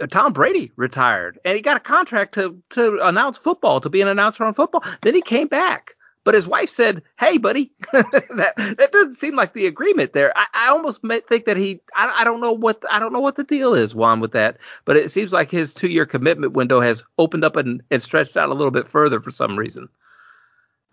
[0.10, 4.10] Tom Brady retired and he got a contract to, to announce football, to be an
[4.10, 4.84] announcer on football.
[5.02, 5.96] Then he came back.
[6.24, 10.46] But his wife said, "Hey, buddy, that that doesn't seem like the agreement there." I,
[10.54, 13.44] I almost think that he, I, I don't know what I don't know what the
[13.44, 14.58] deal is, Juan, with that.
[14.86, 18.38] But it seems like his two year commitment window has opened up and, and stretched
[18.38, 19.90] out a little bit further for some reason.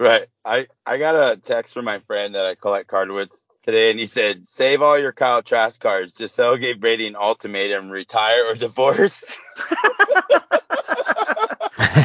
[0.01, 0.29] Right.
[0.45, 3.99] I I got a text from my friend that I collect card with today, and
[3.99, 6.13] he said, "Save all your Kyle Trask cards.
[6.13, 9.37] Gisele gave Brady an ultimatum: retire or divorce."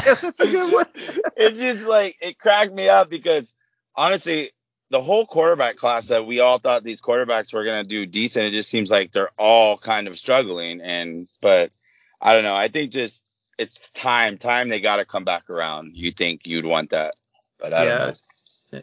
[0.06, 0.86] yes, that's a good one.
[1.38, 3.56] it just like it cracked me up because
[3.96, 4.52] honestly,
[4.90, 8.52] the whole quarterback class that we all thought these quarterbacks were gonna do decent, it
[8.52, 10.82] just seems like they're all kind of struggling.
[10.82, 11.72] And but
[12.22, 12.56] I don't know.
[12.56, 14.38] I think just it's time.
[14.38, 15.96] Time they got to come back around.
[15.96, 17.14] You think you'd want that,
[17.60, 18.14] but I yeah.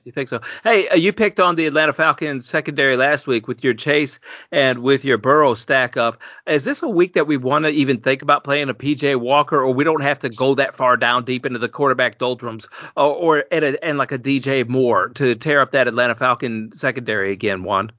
[0.05, 0.41] You think so?
[0.63, 4.21] Hey, uh, you picked on the Atlanta Falcons secondary last week with your Chase
[4.53, 6.21] and with your Burrow stack up.
[6.47, 9.61] Is this a week that we want to even think about playing a PJ Walker,
[9.61, 13.15] or we don't have to go that far down deep into the quarterback doldrums, or,
[13.15, 17.33] or at a, and like a DJ Moore to tear up that Atlanta Falcon secondary
[17.33, 17.63] again?
[17.63, 17.91] Juan.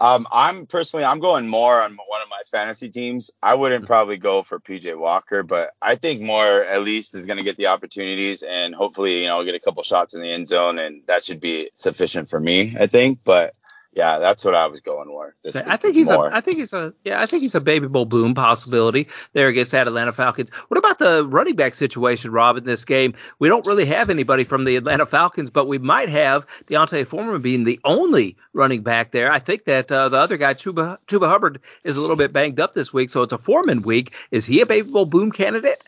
[0.00, 3.30] Um, I'm personally I'm going more on one of my fantasy teams.
[3.42, 3.86] I wouldn't mm-hmm.
[3.86, 7.56] probably go for PJ Walker, but I think Moore at least is going to get
[7.56, 11.02] the opportunities and hopefully you know get a couple shots in the end zone, and
[11.06, 12.74] that should be sufficient for me.
[12.78, 13.56] I think, but
[13.98, 15.34] yeah, that's what I was going for.
[15.42, 16.28] This I think he's more.
[16.28, 16.36] a.
[16.36, 16.94] I think he's a.
[17.02, 20.50] Yeah, I think he's a baby bowl boom possibility there against that Atlanta Falcons.
[20.68, 22.56] What about the running back situation, Rob?
[22.56, 26.08] In this game, we don't really have anybody from the Atlanta Falcons, but we might
[26.08, 29.32] have D'Onta Foreman being the only running back there.
[29.32, 32.60] I think that uh, the other guy, Chuba Chuba Hubbard, is a little bit banged
[32.60, 34.14] up this week, so it's a Foreman week.
[34.30, 35.82] Is he a baby bowl boom candidate?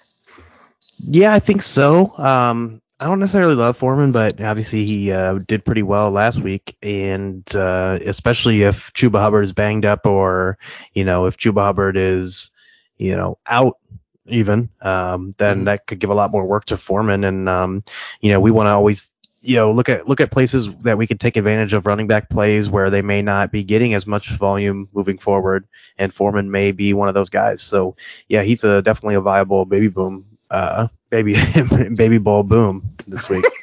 [0.99, 2.13] Yeah, I think so.
[2.19, 6.77] Um, I don't necessarily love Foreman, but obviously he uh, did pretty well last week,
[6.83, 10.59] and uh, especially if Chuba Hubbard is banged up, or
[10.93, 12.51] you know if Chuba Hubbard is
[12.99, 13.79] you know out
[14.27, 15.65] even, um, then mm-hmm.
[15.65, 17.83] that could give a lot more work to Foreman, and um,
[18.21, 19.11] you know we want to always
[19.43, 22.29] you know, look at look at places that we could take advantage of running back
[22.29, 26.73] plays where they may not be getting as much volume moving forward, and Foreman may
[26.73, 27.63] be one of those guys.
[27.63, 27.97] So
[28.29, 31.37] yeah, he's a definitely a viable baby boom, uh, baby
[31.97, 33.45] baby bowl boom this week.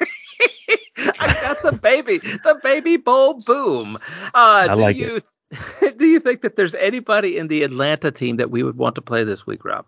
[1.20, 3.96] I got the baby, the baby bowl boom.
[4.34, 5.24] Uh, I do like you it.
[5.96, 9.02] do you think that there's anybody in the Atlanta team that we would want to
[9.02, 9.86] play this week, Rob?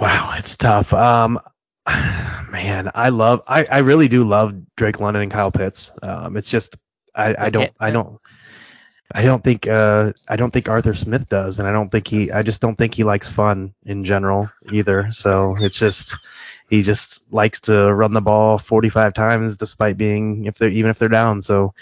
[0.00, 0.92] Wow, it's tough.
[0.92, 1.38] Um,
[2.50, 5.92] man, I love, I, I really do love Drake London and Kyle Pitts.
[6.02, 6.76] Um, it's just,
[7.14, 8.20] I, I don't, I don't,
[9.14, 12.30] I don't think, uh, I don't think Arthur Smith does, and I don't think he,
[12.32, 15.10] I just don't think he likes fun in general either.
[15.12, 16.16] So it's just,
[16.68, 20.98] he just likes to run the ball 45 times despite being, if they're, even if
[20.98, 21.40] they're down.
[21.42, 21.72] So,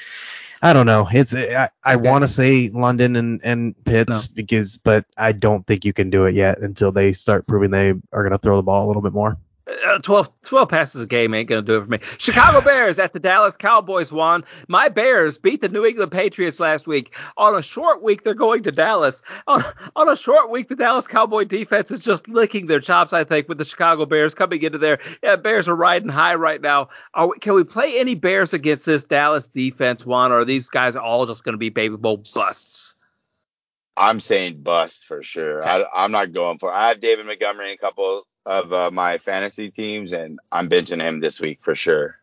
[0.65, 1.07] I don't know.
[1.13, 2.09] It's I, I okay.
[2.09, 4.35] want to say London and and Pitts no.
[4.35, 7.91] because, but I don't think you can do it yet until they start proving they
[7.91, 9.37] are going to throw the ball a little bit more
[9.87, 11.99] uh, 12, 12 passes a game ain't going to do it for me.
[12.19, 14.45] Chicago Bears at the Dallas Cowboys Juan.
[14.69, 17.15] My Bears beat the New England Patriots last week.
[17.39, 19.23] On a short week, they're going to Dallas.
[19.47, 19.63] On,
[19.97, 23.49] on a short week, the Dallas Cowboy defense is just licking their chops, I think,
[23.49, 24.99] with the Chicago Bears coming into there.
[25.23, 26.89] Yeah, Bears are riding high right now.
[27.19, 30.95] We, can we play any Bears against this Dallas defense, Juan, or are these guys
[30.95, 32.97] all just going to be baby bowl busts?
[33.97, 35.61] I'm saying bust for sure.
[35.61, 35.85] Okay.
[35.95, 36.73] I, am not going for.
[36.73, 41.01] I have David Montgomery in a couple of uh, my fantasy teams, and I'm benching
[41.01, 42.17] him this week for sure.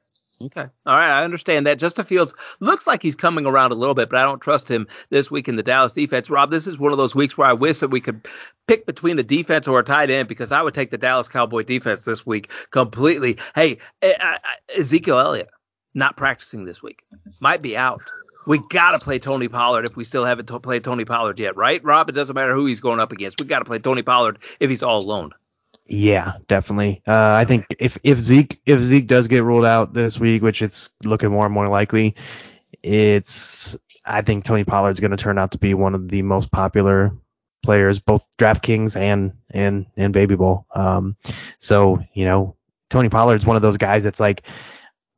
[0.44, 0.66] Okay.
[0.88, 1.12] All right.
[1.12, 1.78] I understand that.
[1.78, 4.88] Justin Fields looks like he's coming around a little bit, but I don't trust him
[5.12, 6.32] this week in the Dallas defense.
[6.32, 8.28] Rob, this is one of those weeks where I wish that we could
[8.68, 11.62] pick between a defense or a tight end because I would take the Dallas Cowboy
[11.64, 13.38] defense this week completely.
[13.54, 14.38] Hey, eh,
[14.76, 15.50] Ezekiel Elliott
[15.94, 17.04] not practicing this week,
[17.40, 18.02] might be out.
[18.48, 21.84] We got to play Tony Pollard if we still haven't played Tony Pollard yet, right,
[21.84, 22.10] Rob?
[22.10, 23.40] It doesn't matter who he's going up against.
[23.40, 25.32] We got to play Tony Pollard if he's all alone.
[25.88, 27.02] Yeah, definitely.
[27.08, 30.62] Uh, I think if if Zeke if Zeke does get ruled out this week, which
[30.62, 32.16] it's looking more and more likely,
[32.84, 36.52] it's I think Tony Pollard's going to turn out to be one of the most
[36.52, 37.12] popular
[37.64, 40.66] players, both DraftKings and and and Baby Bowl.
[40.76, 41.18] Um,
[41.60, 42.56] so you know,
[42.90, 44.44] Tony Pollard's one of those guys that's like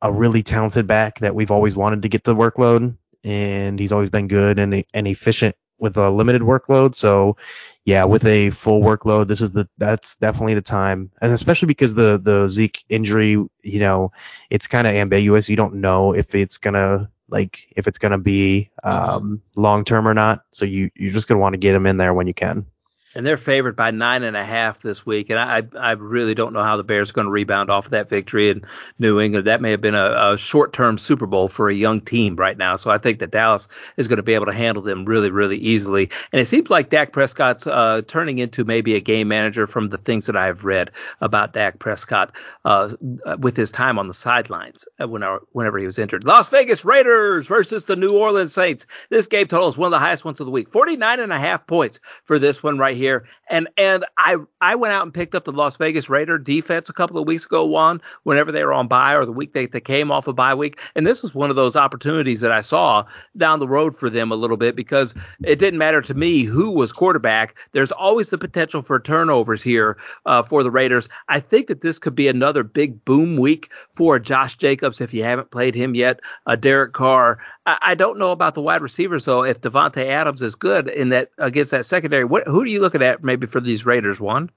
[0.02, 4.10] a really talented back that we've always wanted to get the workload, and he's always
[4.10, 6.94] been good and and efficient with a limited workload.
[6.94, 7.36] So
[7.84, 11.94] yeah, with a full workload, this is the that's definitely the time, and especially because
[11.94, 14.10] the the Zeke injury, you know,
[14.50, 15.48] it's kind of ambiguous.
[15.48, 20.14] You don't know if it's gonna like if it's gonna be um, long term or
[20.14, 20.44] not.
[20.52, 22.66] So you you're just gonna want to get him in there when you can
[23.14, 25.30] and they're favored by nine and a half this week.
[25.30, 27.90] And I, I really don't know how the Bears are going to rebound off of
[27.92, 28.64] that victory in
[28.98, 29.46] New England.
[29.46, 32.56] That may have been a, a short term Super Bowl for a young team right
[32.56, 32.76] now.
[32.76, 35.58] So I think that Dallas is going to be able to handle them really, really
[35.58, 36.10] easily.
[36.32, 39.98] And it seems like Dak Prescott's uh, turning into maybe a game manager from the
[39.98, 42.94] things that I've read about Dak Prescott uh,
[43.38, 46.24] with his time on the sidelines uh, whenever, whenever he was injured.
[46.24, 48.86] Las Vegas Raiders versus the New Orleans Saints.
[49.10, 51.38] This game total is one of the highest ones of the week 49 and a
[51.38, 53.24] half points for this one right here here.
[53.50, 56.92] And and I I went out and picked up the Las Vegas Raider defense a
[56.92, 59.80] couple of weeks ago, Juan, whenever they were on bye or the week they, they
[59.80, 60.80] came off a of bye week.
[60.94, 63.04] And this was one of those opportunities that I saw
[63.36, 65.14] down the road for them a little bit because
[65.44, 67.54] it didn't matter to me who was quarterback.
[67.72, 71.08] There's always the potential for turnovers here uh, for the Raiders.
[71.28, 75.22] I think that this could be another big boom week for Josh Jacobs if you
[75.24, 76.20] haven't played him yet.
[76.46, 77.38] Uh, Derek Carr.
[77.66, 79.44] I, I don't know about the wide receivers though.
[79.44, 82.94] If Davante Adams is good in that against that secondary, what who do you look
[82.94, 84.20] looking at maybe for these Raiders?
[84.20, 84.50] One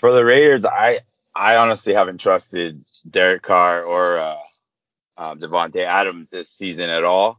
[0.00, 1.00] for the Raiders, I
[1.36, 4.36] I honestly haven't trusted Derek Carr or uh,
[5.16, 7.38] uh, Davante Adams this season at all,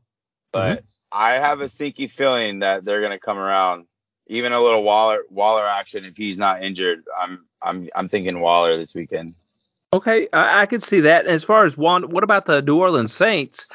[0.54, 0.86] but mm-hmm.
[1.12, 3.88] I have a sneaky feeling that they're going to come around.
[4.28, 7.04] Even a little Waller Waller action if he's not injured.
[7.19, 9.34] I'm I'm I'm thinking Waller this weekend.
[9.93, 11.25] Okay, I, I can see that.
[11.25, 13.67] As far as Juan, what about the New Orleans Saints?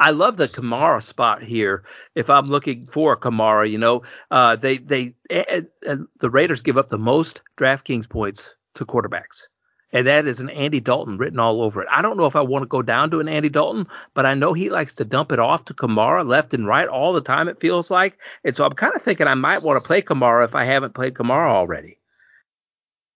[0.00, 1.84] I love the Kamara spot here.
[2.14, 6.88] If I'm looking for a Kamara, you know, uh, they they the Raiders give up
[6.88, 9.46] the most DraftKings points to quarterbacks,
[9.92, 11.88] and that is an Andy Dalton written all over it.
[11.90, 14.34] I don't know if I want to go down to an Andy Dalton, but I
[14.34, 17.48] know he likes to dump it off to Kamara left and right all the time.
[17.48, 20.44] It feels like, and so I'm kind of thinking I might want to play Kamara
[20.44, 21.96] if I haven't played Kamara already.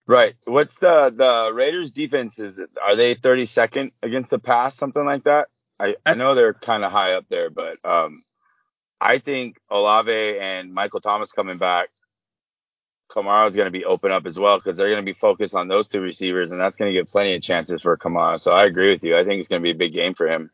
[0.07, 0.35] Right.
[0.45, 2.39] What's the the Raiders defense?
[2.39, 5.49] Is it, are they 32nd against the pass, something like that?
[5.81, 8.17] I, I know they're kind of high up there, but um,
[9.01, 11.89] I think Olave and Michael Thomas coming back,
[13.11, 15.55] Kamara is going to be open up as well because they're going to be focused
[15.55, 18.39] on those two receivers, and that's going to give plenty of chances for Kamara.
[18.39, 19.19] So I agree with you.
[19.19, 20.51] I think it's going to be a big game for him.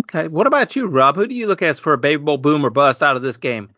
[0.00, 0.28] Okay.
[0.28, 1.16] What about you, Rob?
[1.16, 3.36] Who do you look at for a baby bowl boom or bust out of this
[3.36, 3.70] game?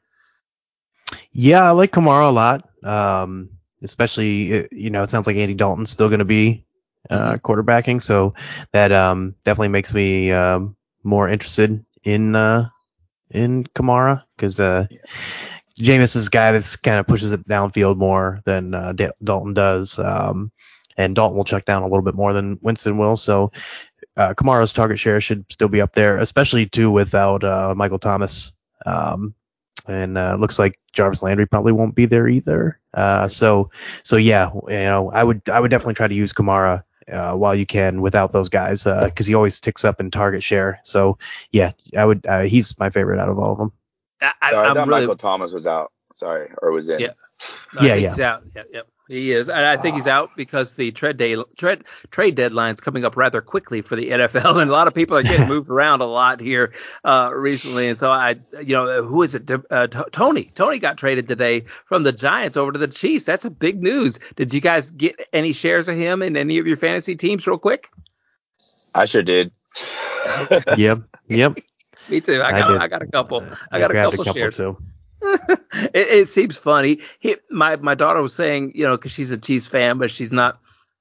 [1.32, 2.68] Yeah, I like Kamara a lot.
[2.84, 3.50] Um,
[3.82, 6.64] especially, you know, it sounds like Andy Dalton's still going to be
[7.08, 8.02] uh, quarterbacking.
[8.02, 8.34] So
[8.72, 12.68] that um, definitely makes me um, more interested in uh,
[13.30, 14.98] in Kamara because uh, yeah.
[15.78, 19.98] Jameis is a guy that's kind of pushes it downfield more than uh, Dalton does.
[19.98, 20.52] Um,
[20.96, 23.16] and Dalton will check down a little bit more than Winston will.
[23.16, 23.50] So
[24.16, 28.52] uh, Kamara's target share should still be up there, especially too without uh, Michael Thomas.
[28.84, 29.34] Um,
[29.86, 32.78] and uh, looks like Jarvis Landry probably won't be there either.
[32.94, 33.70] Uh, so
[34.02, 37.54] so yeah, you know, I would I would definitely try to use Kamara uh, while
[37.54, 40.80] you can without those guys because uh, he always ticks up in target share.
[40.84, 41.18] So
[41.52, 42.24] yeah, I would.
[42.26, 43.72] Uh, he's my favorite out of all of them.
[44.20, 45.92] I, Sorry, I thought really, Michael Thomas was out.
[46.14, 47.00] Sorry, or was in.
[47.00, 47.12] Yeah,
[47.74, 48.08] no, yeah, yeah.
[48.10, 48.42] He's out.
[48.54, 48.88] Yep, yep.
[49.10, 53.04] He is, and I think he's out because the trade day trade trade deadline's coming
[53.04, 56.00] up rather quickly for the NFL, and a lot of people are getting moved around
[56.00, 56.72] a lot here
[57.04, 57.88] uh, recently.
[57.88, 59.50] And so I, you know, who is it?
[59.68, 60.44] Uh, Toney.
[60.54, 63.26] Toney got traded today from the Giants over to the Chiefs.
[63.26, 64.20] That's a big news.
[64.36, 67.58] Did you guys get any shares of him in any of your fantasy teams, real
[67.58, 67.90] quick?
[68.94, 69.50] I sure did.
[70.76, 70.98] yep.
[71.26, 71.58] Yep.
[72.08, 72.42] Me too.
[72.42, 73.44] I got I, I got a couple.
[73.72, 74.56] I got I a couple, a couple shares.
[74.56, 74.76] Too.
[75.72, 77.00] it, it, seems funny.
[77.18, 80.32] He, my my daughter was saying, you know, because she's a Chiefs fan, but she's
[80.32, 80.60] not.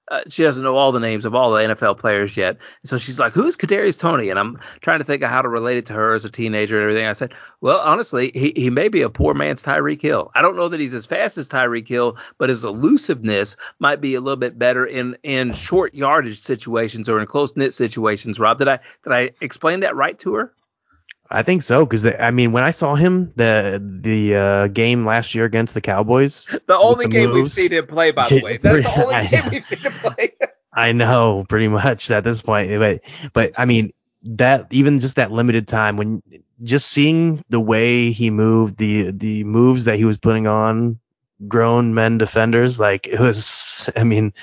[0.10, 2.58] Uh, she doesn't know all the names of all the NFL players yet.
[2.84, 5.77] So she's like, "Who's Kadarius Toney?" And I'm trying to think of how to relate
[5.77, 7.05] it to her as a teenager and everything.
[7.08, 10.32] I said, "Well, honestly, he, he may be a poor man's Tyreek Hill.
[10.34, 14.15] I don't know that he's as fast as Tyreek Hill, but his elusiveness might be
[14.15, 18.58] a little bit better in in short yardage situations or in close knit situations." Rob,
[18.58, 20.53] did I did I explain that right to her?
[21.32, 25.36] I think so because I mean, when I saw him the the uh, game last
[25.36, 28.42] year against the Cowboys, the only the game moves, we've seen him play, by the
[28.44, 30.34] way, that's the only game we've seen him play.
[30.74, 33.02] I know, pretty much at this point, but
[33.34, 33.92] but I mean
[34.24, 36.22] that even just that limited time when
[36.63, 41.00] just seeing the way he moved, the the moves that he was putting on
[41.48, 44.34] grown men defenders, like it was, I mean,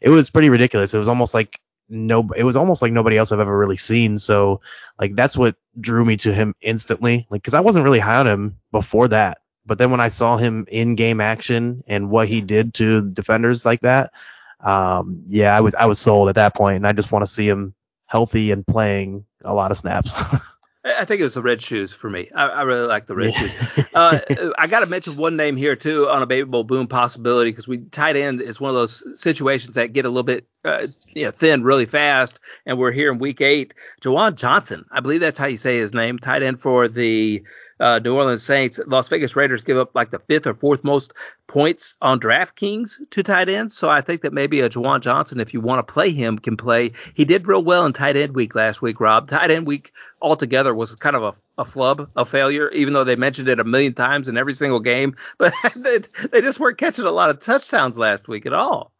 [0.00, 0.94] it was pretty ridiculous.
[0.94, 4.18] It was almost like no it was almost like nobody else I've ever really seen.
[4.18, 4.60] So
[5.00, 7.26] like that's what drew me to him instantly.
[7.30, 9.38] Like cuz I wasn't really high on him before that.
[9.66, 13.66] But then when I saw him in game action and what he did to defenders
[13.66, 14.12] like that,
[14.60, 16.66] um, yeah, I was I was sold at that point.
[16.66, 17.74] point and I just want to see him
[18.06, 20.20] healthy and playing a lot of snaps.
[20.86, 22.30] I think it was the red shoes for me.
[22.34, 23.40] I, I really like the red yeah.
[23.40, 23.86] shoes.
[23.96, 24.18] Uh,
[24.58, 27.66] I got to mention one name here too on a baby bowl boom possibility because
[27.66, 31.24] we tight end is one of those situations that get a little bit uh, you
[31.24, 33.72] know, thin really fast, and we're here in week eight.
[34.02, 37.42] Juwan Johnson, I believe that's how you say his name, tight end for the
[37.80, 38.80] uh, New Orleans Saints.
[38.86, 41.12] Las Vegas Raiders give up like the fifth or fourth most
[41.46, 43.76] points on DraftKings to tight ends.
[43.76, 46.56] So I think that maybe a Juwan Johnson, if you want to play him, can
[46.56, 46.92] play.
[47.14, 49.28] He did real well in tight end week last week, Rob.
[49.28, 53.16] Tight end week altogether was kind of a a flub, a failure, even though they
[53.16, 55.16] mentioned it a million times in every single game.
[55.38, 55.98] But they,
[56.30, 58.92] they just weren't catching a lot of touchdowns last week at all.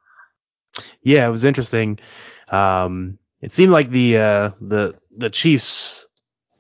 [1.03, 1.99] Yeah, it was interesting.
[2.49, 6.07] Um, it seemed like the uh, the the Chiefs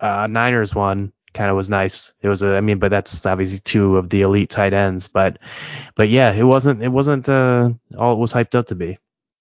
[0.01, 2.15] uh, Niners one kind of was nice.
[2.23, 5.07] It was a, I mean, but that's obviously two of the elite tight ends.
[5.09, 5.39] But,
[5.95, 8.99] but yeah, it wasn't, it wasn't uh, all it was hyped up to be.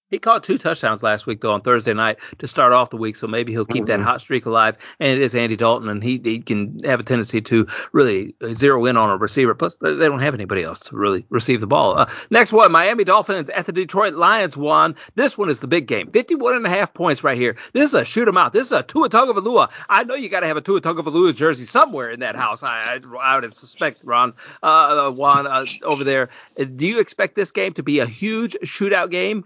[0.08, 3.16] He caught two touchdowns last week though on Thursday night to start off the week,
[3.16, 4.02] so maybe he'll keep mm-hmm.
[4.02, 4.76] that hot streak alive.
[5.00, 8.84] And it is Andy Dalton, and he, he can have a tendency to really zero
[8.86, 9.54] in on a receiver.
[9.54, 11.98] Plus, they don't have anybody else to really receive the ball.
[11.98, 14.94] Uh, next one, Miami Dolphins at the Detroit Lions won.
[15.16, 17.56] This one is the big game, 51 and a half points right here.
[17.72, 18.52] This is a shoot 'em out.
[18.52, 19.72] This is a Tua Tagovailoa.
[19.88, 22.62] I know you got to have a Tua Tagovailoa jersey somewhere in that house.
[22.62, 26.28] I I, I would suspect Ron uh, uh Juan uh, over there.
[26.76, 29.44] Do you expect this game to be a huge shootout game?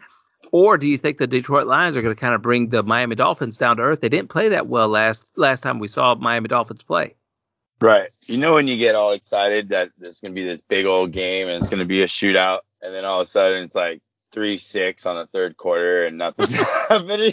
[0.52, 3.14] Or do you think the Detroit Lions are going to kind of bring the Miami
[3.14, 4.00] Dolphins down to earth?
[4.00, 7.14] They didn't play that well last last time we saw Miami Dolphins play.
[7.80, 8.12] Right.
[8.26, 11.12] You know when you get all excited that there's going to be this big old
[11.12, 13.74] game and it's going to be a shootout, and then all of a sudden it's
[13.74, 14.00] like
[14.32, 16.54] three six on the third quarter and nothing's
[16.88, 17.32] happening.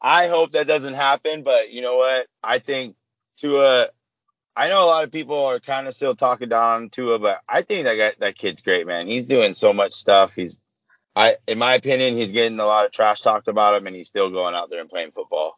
[0.00, 2.26] I hope that doesn't happen, but you know what?
[2.42, 2.96] I think
[3.36, 3.88] Tua.
[4.56, 7.62] I know a lot of people are kind of still talking down Tua, but I
[7.62, 9.08] think that guy, that kid's great, man.
[9.08, 10.36] He's doing so much stuff.
[10.36, 10.60] He's
[11.16, 14.08] I, in my opinion, he's getting a lot of trash talked about him, and he's
[14.08, 15.54] still going out there and playing football.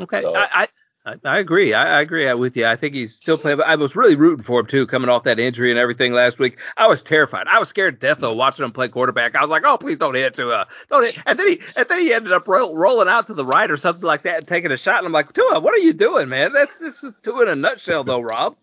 [0.00, 0.34] Okay, so.
[0.34, 0.66] I,
[1.06, 1.74] I, I agree.
[1.74, 2.66] I, I, agree with you.
[2.66, 3.60] I think he's still playing.
[3.60, 6.58] I was really rooting for him too, coming off that injury and everything last week.
[6.78, 7.46] I was terrified.
[7.46, 9.36] I was scared to death though watching him play quarterback.
[9.36, 11.18] I was like, oh, please don't hit Tua, uh, don't hit.
[11.26, 13.76] And then he, and then he ended up ro- rolling out to the right or
[13.76, 14.98] something like that and taking a shot.
[14.98, 16.54] And I'm like, Tua, what are you doing, man?
[16.54, 18.56] That's this is Tua in a nutshell, though, Rob.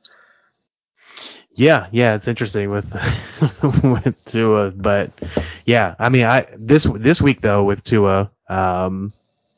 [1.55, 2.93] Yeah, yeah, it's interesting with
[3.83, 5.11] with Tua, but
[5.65, 9.09] yeah, I mean, I this this week though with Tua, um,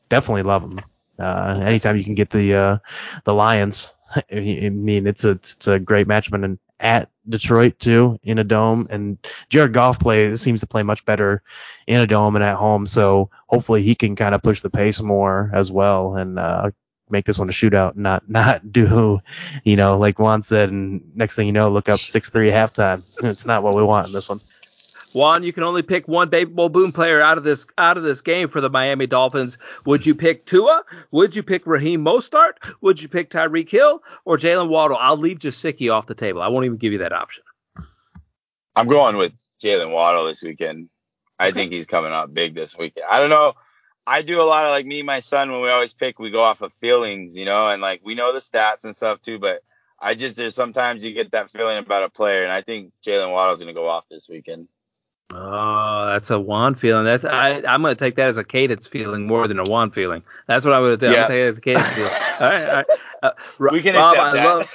[0.08, 0.80] definitely love him.
[1.18, 2.78] Uh, anytime you can get the uh,
[3.24, 3.94] the Lions,
[4.32, 8.88] I mean, it's a it's a great matchup and at Detroit too in a dome,
[8.90, 9.16] and
[9.48, 11.42] Jared Goff plays seems to play much better
[11.86, 12.86] in a dome and at home.
[12.86, 16.72] So hopefully he can kind of push the pace more as well and uh,
[17.14, 19.20] make this one a shootout, not not do
[19.64, 23.02] you know like Juan said, and next thing you know, look up six three halftime.
[23.24, 24.40] It's not what we want in this one.
[25.14, 28.02] Juan, you can only pick one Baby Bowl boom player out of this out of
[28.02, 29.56] this game for the Miami Dolphins.
[29.86, 30.82] Would you pick Tua?
[31.12, 32.54] Would you pick Raheem Mostert?
[32.80, 34.96] Would you pick Tyreek Hill or Jalen Waddle?
[34.98, 36.42] I'll leave Gesicki off the table.
[36.42, 37.44] I won't even give you that option.
[38.74, 40.88] I'm going with Jalen Waddle this weekend.
[41.38, 43.06] I think he's coming out big this weekend.
[43.08, 43.54] I don't know.
[44.06, 46.30] I do a lot of like me, and my son, when we always pick, we
[46.30, 49.38] go off of feelings, you know, and like we know the stats and stuff too,
[49.38, 49.62] but
[49.98, 53.32] I just there's sometimes you get that feeling about a player, and I think Jalen
[53.32, 54.68] Waddle's gonna go off this weekend.
[55.32, 57.04] Oh, that's a Juan feeling.
[57.04, 57.62] That's I.
[57.66, 60.22] I'm going to take that as a cadence feeling more than a Juan feeling.
[60.46, 61.02] That's what I would.
[61.02, 61.22] Yeah.
[61.22, 62.10] I'm take it as a cadence feeling.
[62.40, 62.86] All right, all right.
[63.22, 63.30] Uh,
[63.70, 64.44] we can Rob, accept I that.
[64.44, 64.74] Love,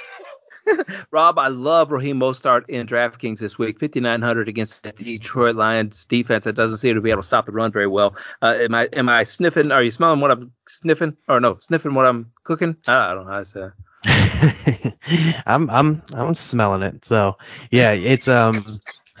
[1.10, 3.80] Rob, I love Raheem Mostert in DraftKings this week.
[3.80, 7.52] 5,900 against the Detroit Lions defense that doesn't seem to be able to stop the
[7.52, 8.16] run very well.
[8.42, 9.72] Uh, am I am I sniffing?
[9.72, 11.16] Are you smelling what I'm sniffing?
[11.28, 12.76] Or no, sniffing what I'm cooking?
[12.86, 13.68] I don't know how to say.
[15.46, 17.04] I'm I'm I'm smelling it.
[17.04, 17.36] So
[17.70, 18.80] yeah, it's um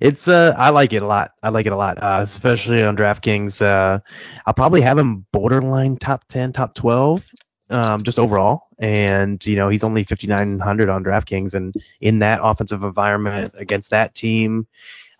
[0.00, 1.32] it's uh I like it a lot.
[1.42, 3.62] I like it a lot, uh, especially on DraftKings.
[3.62, 4.00] Uh,
[4.46, 7.32] I'll probably have him borderline top ten, top twelve,
[7.70, 8.68] um, just overall.
[8.78, 13.54] And you know he's only fifty nine hundred on DraftKings, and in that offensive environment
[13.56, 14.66] against that team,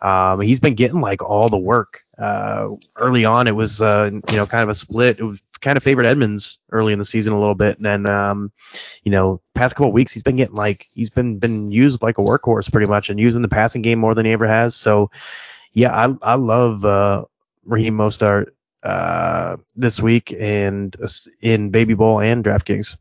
[0.03, 2.03] um, he's been getting like all the work.
[2.19, 5.19] Uh, early on, it was uh, you know kind of a split.
[5.19, 8.07] It was kind of favored Edmonds early in the season a little bit, and then
[8.07, 8.51] um,
[9.05, 12.23] you know, past couple weeks he's been getting like he's been been used like a
[12.23, 14.75] workhorse pretty much, and using the passing game more than he ever has.
[14.75, 15.11] So,
[15.73, 17.25] yeah, I I love uh,
[17.65, 18.47] Raheem Mostert
[18.83, 21.09] uh, this week and uh,
[21.41, 22.97] in Baby Bowl and DraftKings.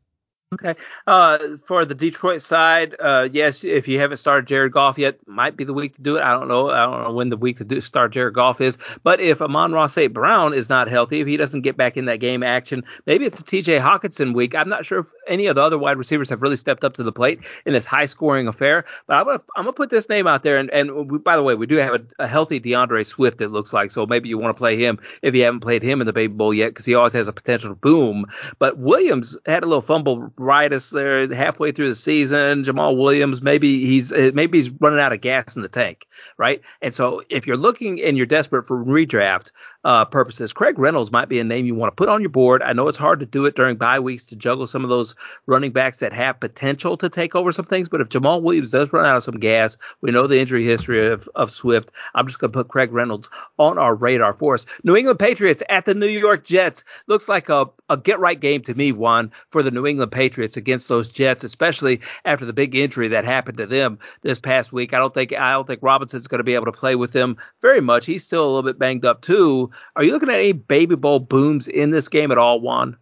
[0.51, 0.73] Okay.
[1.05, 5.55] Uh, for the Detroit side, uh, yes, if you haven't started Jared Goff yet, might
[5.55, 6.23] be the week to do it.
[6.23, 6.71] I don't know.
[6.71, 8.79] I don't know when the week to do, start Jared Goff is.
[9.03, 10.11] But if Amon-Ra St.
[10.11, 13.39] Brown is not healthy, if he doesn't get back in that game action, maybe it's
[13.39, 14.55] a TJ Hockenson week.
[14.55, 17.03] I'm not sure if any of the other wide receivers have really stepped up to
[17.03, 18.85] the plate in this high scoring affair.
[19.05, 20.57] But I'm gonna I'm gonna put this name out there.
[20.57, 23.39] And and we, by the way, we do have a, a healthy D'Andre Swift.
[23.39, 26.01] It looks like so maybe you want to play him if you haven't played him
[26.01, 28.25] in the Baby Bowl yet because he always has a potential boom.
[28.57, 32.63] But Williams had a little fumble rightus there halfway through the season.
[32.63, 36.61] Jamaal Williams, maybe he's uh, maybe he's running out of gas in the tank, right?
[36.81, 39.51] And so if you're looking and you're desperate for redraft
[39.83, 42.61] uh, purposes, Craig Reynolds might be a name you want to put on your board.
[42.61, 45.15] I know it's hard to do it during bye weeks to juggle some of those
[45.45, 48.91] running backs that have potential to take over some things, but if Jamaal Williams does
[48.91, 51.91] run out of some gas, we know the injury history of, of Swift.
[52.13, 54.65] I'm just going to put Craig Reynolds on our radar for us.
[54.83, 58.61] New England Patriots at the New York Jets looks like a, a get right game
[58.63, 62.75] to me, Juan, for the New England Patriots against those Jets, especially after the big
[62.75, 64.93] injury that happened to them this past week.
[64.93, 67.37] I don't think I don't think Robinson's going to be able to play with them
[67.61, 68.05] very much.
[68.05, 69.68] He's still a little bit banged up too.
[69.95, 72.97] Are you looking at any baby bowl booms in this game at all, Juan?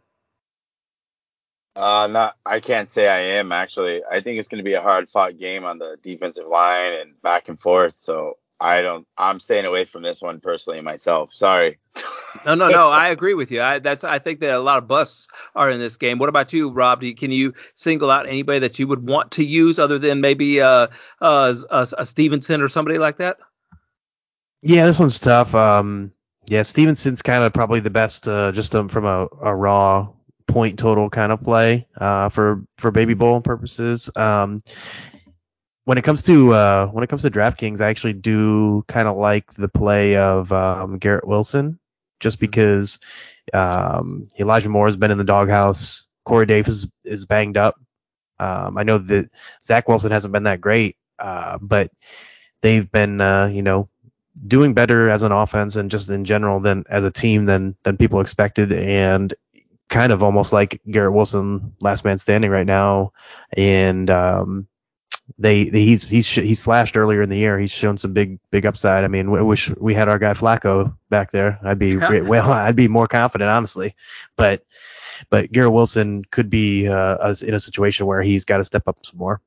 [1.78, 2.36] Uh, not.
[2.45, 4.01] I can't say I am actually.
[4.09, 7.22] I think it's going to be a hard fought game on the defensive line and
[7.22, 7.95] back and forth.
[7.97, 9.07] So I don't.
[9.18, 11.32] I'm staying away from this one personally myself.
[11.32, 11.78] Sorry.
[12.47, 12.89] no, no, no.
[12.89, 13.61] I agree with you.
[13.61, 14.03] I that's.
[14.03, 16.18] I think that a lot of busts are in this game.
[16.18, 17.03] What about you, Rob?
[17.03, 20.59] You, can you single out anybody that you would want to use other than maybe
[20.59, 20.88] uh,
[21.22, 23.38] uh, a, a Stevenson or somebody like that?
[24.63, 25.53] Yeah, this one's tough.
[25.53, 26.11] Um,
[26.48, 30.08] yeah, Stevenson's kind of probably the best, uh, just um, from a, a raw
[30.48, 34.10] point total kind of play uh, for for baby bowl purposes.
[34.16, 34.62] Um,
[35.84, 39.18] when it comes to uh, when it comes to DraftKings, I actually do kind of
[39.18, 41.80] like the play of um, Garrett Wilson,
[42.20, 42.45] just mm-hmm.
[42.45, 43.00] because
[43.54, 46.06] um, Elijah Moore has been in the doghouse.
[46.26, 47.76] Corey Davis is, is banged up.
[48.39, 49.30] Um, I know that
[49.64, 51.89] Zach Wilson hasn't been that great, uh, but
[52.62, 53.89] they've been uh, you know
[54.46, 57.98] doing better as an offense and just in general than as a team than than
[57.98, 58.72] people expected.
[58.74, 59.34] And
[59.90, 63.14] kind of almost like Garrett Wilson last man standing right now.
[63.56, 64.68] And um,
[65.38, 67.58] they, they, he's he's he's flashed earlier in the year.
[67.58, 69.04] He's shown some big big upside.
[69.04, 71.60] I mean I wish we had our guy Flacco back there.
[71.64, 73.96] I'd be well I'd be more confident honestly.
[74.36, 74.64] But
[75.30, 79.04] but Garrett Wilson could be uh, in a situation where he's got to step up
[79.04, 79.42] some more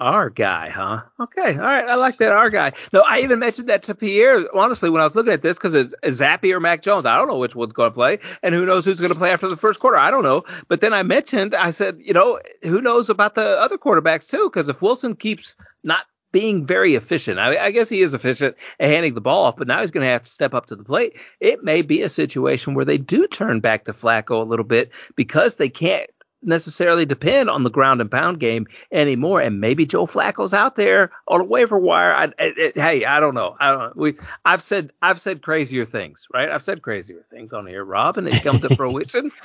[0.00, 1.02] our guy, huh?
[1.20, 1.86] Okay, all right.
[1.88, 2.32] I like that.
[2.32, 2.72] Our guy.
[2.92, 4.44] No, I even mentioned that to Pierre.
[4.56, 7.06] Honestly, when I was looking at this, because it's, Zappe or Mac Jones.
[7.06, 9.30] I don't know which one's going to play, and who knows who's going to play
[9.30, 9.98] after the first quarter.
[9.98, 10.42] I don't know.
[10.68, 14.48] But then I mentioned, I said, you know, who knows about the other quarterbacks too?
[14.50, 18.88] Because if Wilson keeps not being very efficient, I, I guess he is efficient at
[18.88, 20.84] handing the ball off, but now he's going to have to step up to the
[20.84, 21.14] plate.
[21.40, 24.90] It may be a situation where they do turn back to Flacco a little bit
[25.16, 26.08] because they can't
[26.42, 29.40] necessarily depend on the ground and pound game anymore.
[29.40, 32.14] And maybe Joe Flacco's out there on a waiver wire.
[32.14, 32.32] I,
[32.74, 33.56] hey, I don't know.
[33.60, 33.96] I don't.
[33.96, 34.14] We
[34.44, 36.50] I've said, I've said crazier things, right?
[36.50, 39.30] I've said crazier things on here, Rob, and it come to fruition.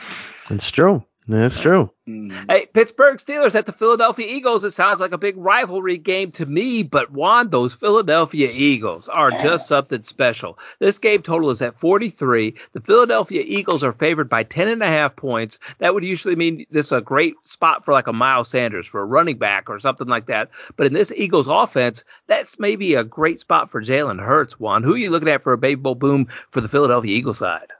[0.51, 1.03] It's true.
[1.28, 1.91] That's true.
[2.07, 2.45] Mm.
[2.51, 4.63] Hey, Pittsburgh Steelers at the Philadelphia Eagles.
[4.63, 9.32] It sounds like a big rivalry game to me, but Juan, those Philadelphia Eagles are
[9.32, 10.59] just something special.
[10.78, 12.53] This game total is at 43.
[12.73, 15.57] The Philadelphia Eagles are favored by 10 and a half points.
[15.80, 19.01] That would usually mean this is a great spot for like a Miles Sanders for
[19.01, 20.49] a running back or something like that.
[20.76, 24.84] But in this Eagles offense, that's maybe a great spot for Jalen Hurts, Juan.
[24.84, 27.71] Who are you looking at for a baby bowl boom for the Philadelphia Eagles side?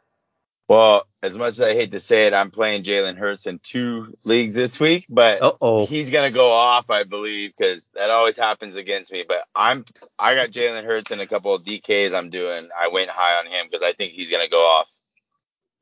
[0.68, 4.16] Well, as much as I hate to say it, I'm playing Jalen Hurts in two
[4.26, 5.86] leagues this week, but Uh-oh.
[5.86, 9.24] he's gonna go off, I believe, because that always happens against me.
[9.28, 9.86] But I'm
[10.18, 12.68] I got Jalen Hurts in a couple of DKs I'm doing.
[12.80, 14.92] I went high on him because I think he's gonna go off.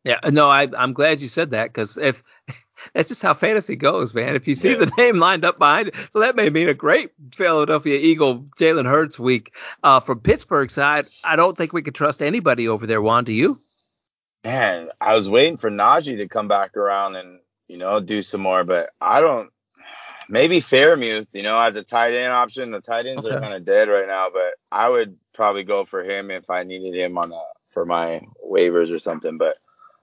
[0.03, 2.21] Yeah, no, I, I'm glad you said that because if
[2.93, 4.36] that's just how fantasy goes, man.
[4.36, 4.79] If you see yeah.
[4.79, 8.89] the name lined up behind it, so that may mean a great Philadelphia Eagle Jalen
[8.89, 9.53] Hurts week.
[9.81, 13.01] Uh, from Pittsburgh side, I don't think we could trust anybody over there.
[13.01, 13.55] Juan, do you?
[14.43, 18.41] Man, I was waiting for Najee to come back around and you know do some
[18.41, 19.49] more, but I don't.
[20.29, 22.71] Maybe Freiermuth, you know, as a tight end option.
[22.71, 23.35] The tight ends okay.
[23.35, 26.63] are kind of dead right now, but I would probably go for him if I
[26.63, 29.37] needed him on a for my waivers or something.
[29.37, 29.57] But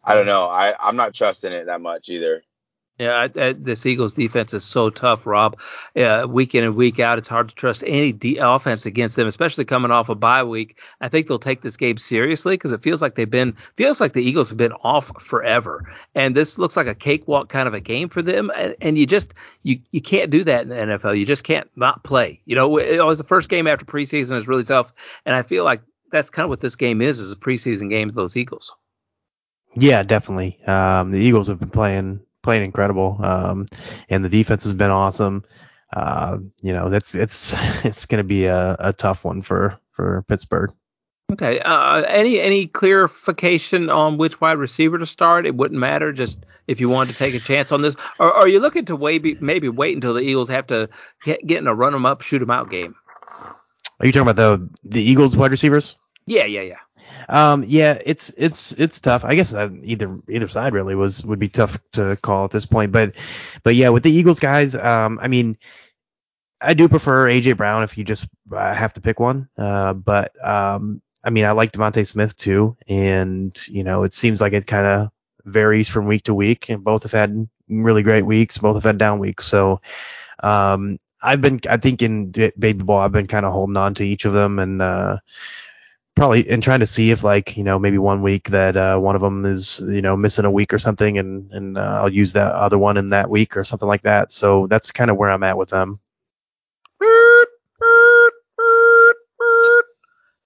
[0.05, 0.28] I don't mm-hmm.
[0.28, 0.45] know.
[0.45, 2.43] I I'm not trusting it that much either.
[3.01, 5.59] Yeah, I, I, this Eagles defense is so tough, Rob.
[5.97, 9.27] Uh, week in and week out, it's hard to trust any de- offense against them,
[9.27, 10.79] especially coming off a bye week.
[11.01, 14.13] I think they'll take this game seriously because it feels like they've been feels like
[14.13, 17.81] the Eagles have been off forever, and this looks like a cakewalk kind of a
[17.81, 18.53] game for them.
[18.55, 19.33] And, and you just
[19.63, 21.19] you you can't do that in the NFL.
[21.19, 22.39] You just can't not play.
[22.45, 24.93] You know, it was the first game after preseason is really tough,
[25.25, 25.81] and I feel like
[26.13, 28.71] that's kind of what this game is: is a preseason game of those Eagles.
[29.75, 30.59] Yeah, definitely.
[30.67, 33.66] Um, the Eagles have been playing playing incredible, um,
[34.09, 35.45] and the defense has been awesome.
[35.95, 40.24] Uh, you know, that's it's it's going to be a, a tough one for for
[40.28, 40.72] Pittsburgh.
[41.32, 41.61] Okay.
[41.61, 45.47] Uh, any any clarification on which wide receiver to start?
[45.47, 46.12] It wouldn't matter.
[46.12, 48.84] Just if you wanted to take a chance on this, or, or are you looking
[48.86, 50.88] to maybe maybe wait until the Eagles have to
[51.24, 52.95] get, get in a run them up, shoot them out game?
[54.01, 55.97] Are you talking about the the Eagles wide receivers?
[56.26, 56.78] Yeah, yeah, yeah.
[57.29, 59.25] Um, yeah, it's it's it's tough.
[59.25, 62.66] I guess uh, either either side really was would be tough to call at this
[62.66, 62.93] point.
[62.93, 63.14] But
[63.62, 65.57] but yeah, with the Eagles guys, um, I mean,
[66.61, 69.49] I do prefer AJ Brown if you just uh, have to pick one.
[69.57, 74.41] Uh, but um, I mean, I like DeVonta Smith too, and you know, it seems
[74.41, 75.11] like it kind of
[75.45, 78.99] varies from week to week, and both have had really great weeks, both have had
[78.99, 79.47] down weeks.
[79.47, 79.81] So,
[80.43, 84.05] um, I've been, I think in baby ball, I've been kind of holding on to
[84.05, 85.18] each of them, and uh,
[86.17, 89.15] probably and trying to see if like you know maybe one week that uh, one
[89.15, 92.33] of them is you know missing a week or something and and uh, I'll use
[92.33, 94.33] that other one in that week or something like that.
[94.33, 96.01] So that's kind of where I'm at with them.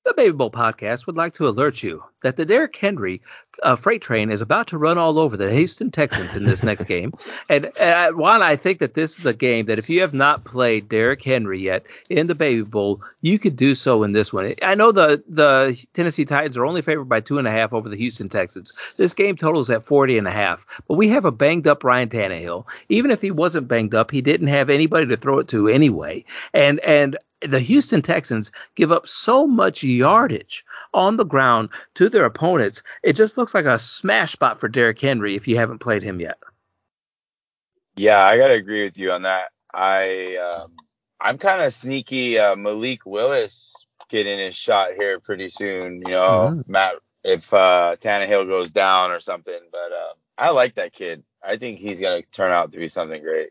[0.04, 3.22] The Baby Bowl podcast would like to alert you that the Derrick Henry
[3.62, 6.84] uh, freight train is about to run all over the Houston Texans in this next
[6.84, 7.14] game.
[7.48, 10.44] And uh, one, I think that this is a game that if you have not
[10.44, 14.54] played Derrick Henry yet in the Baby Bowl, you could do so in this one.
[14.60, 17.88] I know the the Tennessee Titans are only favored by two and a half over
[17.88, 18.94] the Houston Texans.
[18.98, 20.66] This game totals at 40 and a half.
[20.86, 22.66] But we have a banged up Ryan Tannehill.
[22.90, 26.24] Even if he wasn't banged up, he didn't have anybody to throw it to anyway.
[26.52, 27.16] And and
[27.48, 32.82] the Houston Texans give up so much yardage on the ground to their opponents.
[33.02, 36.20] It just looks like a smash spot for Derrick Henry if you haven't played him
[36.20, 36.38] yet.
[37.96, 39.50] Yeah, I gotta agree with you on that.
[39.72, 40.72] I um,
[41.20, 42.38] I'm kind of sneaky.
[42.38, 46.02] Uh, Malik Willis getting his shot here pretty soon.
[46.06, 46.72] You know, mm-hmm.
[46.72, 49.58] Matt, if uh, Tannehill goes down or something.
[49.70, 51.22] But uh, I like that kid.
[51.42, 53.50] I think he's gonna turn out to be something great.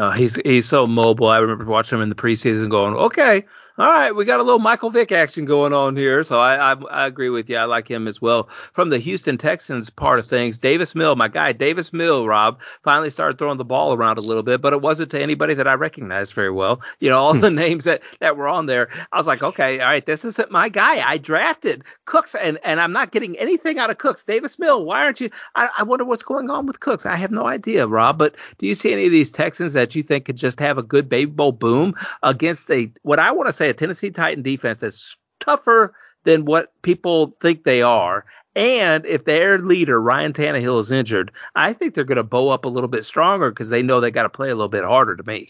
[0.00, 1.28] Uh, he's he's so mobile.
[1.28, 3.44] I remember watching him in the preseason, going, "Okay,
[3.80, 6.22] all right, we got a little Michael Vick action going on here.
[6.22, 7.56] So I, I, I agree with you.
[7.56, 8.46] I like him as well.
[8.74, 13.08] From the Houston Texans part of things, Davis Mill, my guy Davis Mill, Rob finally
[13.08, 15.72] started throwing the ball around a little bit, but it wasn't to anybody that I
[15.72, 16.82] recognized very well.
[16.98, 17.40] You know, all hmm.
[17.40, 20.50] the names that that were on there, I was like, okay, all right, this isn't
[20.50, 21.00] my guy.
[21.00, 24.24] I drafted Cooks, and and I'm not getting anything out of Cooks.
[24.24, 25.30] Davis Mill, why aren't you?
[25.56, 27.06] I, I wonder what's going on with Cooks.
[27.06, 28.18] I have no idea, Rob.
[28.18, 30.82] But do you see any of these Texans that you think could just have a
[30.82, 34.80] good baby bowl boom against a what I want to say a Tennessee Titan defense
[34.80, 35.94] that's tougher
[36.24, 38.24] than what people think they are.
[38.56, 42.64] And if their leader, Ryan Tannehill, is injured, I think they're going to bow up
[42.64, 45.16] a little bit stronger because they know they got to play a little bit harder
[45.16, 45.46] to me.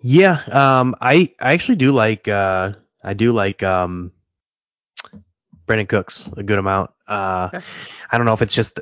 [0.00, 2.72] Yeah, um, I I actually do like uh,
[3.02, 4.12] I do like um,
[5.66, 6.90] Brandin Cooks a good amount.
[7.06, 7.64] Uh, okay.
[8.10, 8.80] I don't know if it's just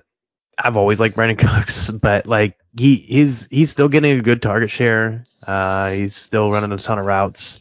[0.59, 4.71] I've always liked Brandin Cooks, but like he he's he's still getting a good target
[4.71, 5.25] share.
[5.47, 7.61] Uh, he's still running a ton of routes.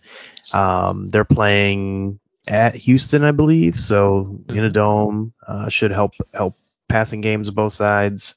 [0.54, 4.74] Um, they're playing at Houston, I believe, so in a mm-hmm.
[4.74, 6.58] dome uh, should help help
[6.90, 8.36] passing games of both sides.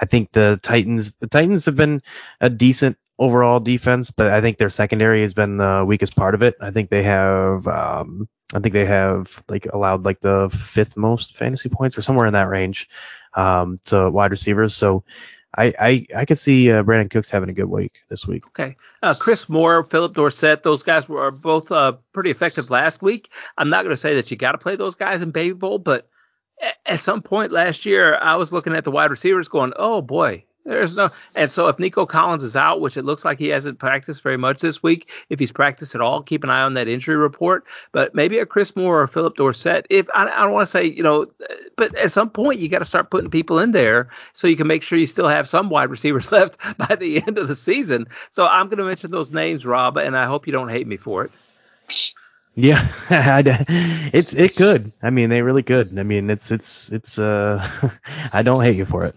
[0.00, 2.02] I think the Titans the Titans have been
[2.40, 6.42] a decent overall defense, but I think their secondary has been the weakest part of
[6.42, 6.54] it.
[6.60, 11.36] I think they have um, I think they have like allowed like the fifth most
[11.36, 12.88] fantasy points or somewhere in that range
[13.34, 14.74] um, to wide receivers.
[14.74, 15.04] So
[15.56, 18.46] I I, I could see uh, Brandin Cooks having a good week this week.
[18.48, 23.30] Okay, uh, Chris Moore, Philip Dorsett, those guys were both uh, pretty effective last week.
[23.56, 25.78] I'm not going to say that you got to play those guys in Baby Bowl,
[25.78, 26.08] but
[26.86, 30.44] at some point last year, I was looking at the wide receivers, going, "Oh boy,
[30.68, 33.78] there's no, and so if Nico Collins is out, which it looks like he hasn't
[33.78, 36.88] practiced very much this week, if he's practiced at all, keep an eye on that
[36.88, 37.64] injury report.
[37.92, 39.86] But maybe a Chris Moore or Philip Dorsett.
[39.88, 41.26] If I, I don't want to say, you know,
[41.76, 44.66] but at some point you got to start putting people in there so you can
[44.66, 48.06] make sure you still have some wide receivers left by the end of the season.
[48.30, 50.96] So I'm going to mention those names, Rob, and I hope you don't hate me
[50.96, 51.30] for it.
[52.58, 52.88] Yeah,
[54.12, 54.92] it's it could.
[55.00, 55.96] I mean, they really could.
[55.96, 57.16] I mean, it's it's it's.
[57.16, 57.64] uh
[58.34, 59.14] I don't hate you for it.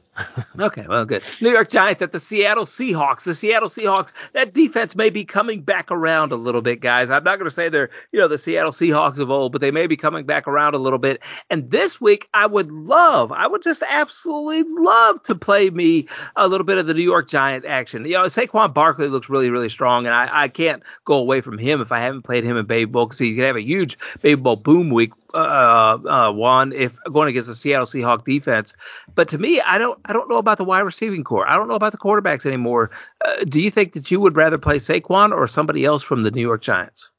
[0.60, 1.24] Okay, well, good.
[1.42, 3.24] New York Giants at the Seattle Seahawks.
[3.24, 4.14] The Seattle Seahawks.
[4.34, 7.10] That defense may be coming back around a little bit, guys.
[7.10, 9.72] I'm not going to say they're you know the Seattle Seahawks of old, but they
[9.72, 11.22] may be coming back around a little bit.
[11.50, 16.48] And this week, I would love, I would just absolutely love to play me a
[16.48, 18.06] little bit of the New York Giant action.
[18.06, 21.58] You know, Saquon Barkley looks really, really strong, and I, I can't go away from
[21.58, 23.98] him if I haven't played him in Baby Bowl because he could have a huge
[24.22, 28.74] Baby Bowl boom week uh, uh, one if going against the Seattle Seahawks defense.
[29.16, 31.48] But to me, I don't I don't know about the wide receiving core.
[31.48, 32.92] I don't know about the quarterbacks anymore.
[33.24, 36.32] Uh, do you think that you would rather play Saquon or somebody else from the
[36.32, 37.12] New York Giants?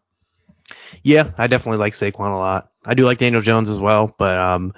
[1.03, 2.71] Yeah, I definitely like Saquon a lot.
[2.85, 4.75] I do like Daniel Jones as well, but um,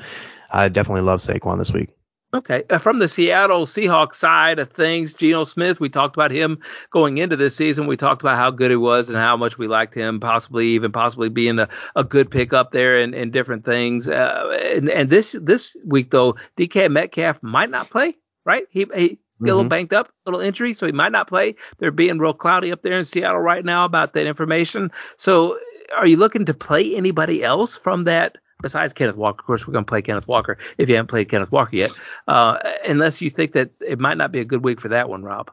[0.50, 1.90] I definitely love Saquon this week.
[2.34, 2.62] Okay.
[2.68, 6.58] Uh, from the Seattle Seahawks side of things, Geno Smith, we talked about him
[6.90, 7.86] going into this season.
[7.86, 10.92] We talked about how good he was and how much we liked him, possibly even
[10.92, 14.10] possibly being a, a good pick up there and, and different things.
[14.10, 18.14] Uh, and, and this this week, though, DK Metcalf might not play,
[18.44, 18.66] right?
[18.68, 19.68] He, he a little mm-hmm.
[19.68, 21.54] banked up, a little injury, so he might not play.
[21.78, 24.90] They're being real cloudy up there in Seattle right now about that information.
[25.16, 25.58] So,
[25.96, 29.72] are you looking to play anybody else from that besides Kenneth Walker, of course, we're
[29.72, 31.90] going to play Kenneth Walker if you haven't played Kenneth Walker yet,
[32.26, 35.22] uh, unless you think that it might not be a good week for that one,
[35.22, 35.50] Rob.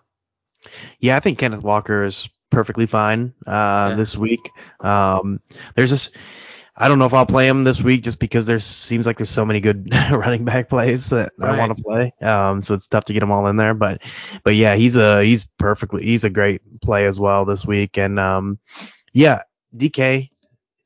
[1.00, 3.96] Yeah, I think Kenneth Walker is perfectly fine uh, yeah.
[3.96, 4.50] this week.
[4.80, 5.40] Um,
[5.76, 6.12] there's this.
[6.78, 9.30] I don't know if I'll play him this week just because there seems like there's
[9.30, 11.56] so many good running back plays that right.
[11.56, 12.12] I want to play.
[12.22, 13.74] Um, so it's tough to get them all in there.
[13.74, 14.02] But,
[14.44, 17.98] but yeah, he's a he's perfectly he's a great play as well this week.
[17.98, 18.60] And um,
[19.14, 19.44] yeah,
[19.78, 20.30] DK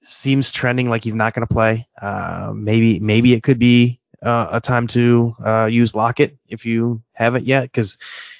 [0.01, 1.87] seems trending like he's not going to play.
[2.01, 7.01] Uh, maybe maybe it could be uh, a time to uh, use Lockett if you
[7.13, 7.97] haven't yet, because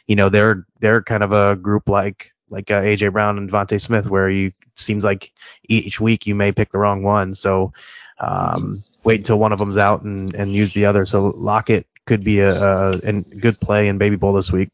[0.08, 3.80] you know they're they're kind of a group like like uh, AJ Brown and DeVonta
[3.80, 5.32] Smith, where you seems like
[5.68, 7.34] each week you may pick the wrong one.
[7.34, 7.74] So
[8.20, 11.06] um, wait until one of them's out and, and use the other.
[11.06, 14.70] So Lockett could be a, a, a good play in Baby Bowl this week.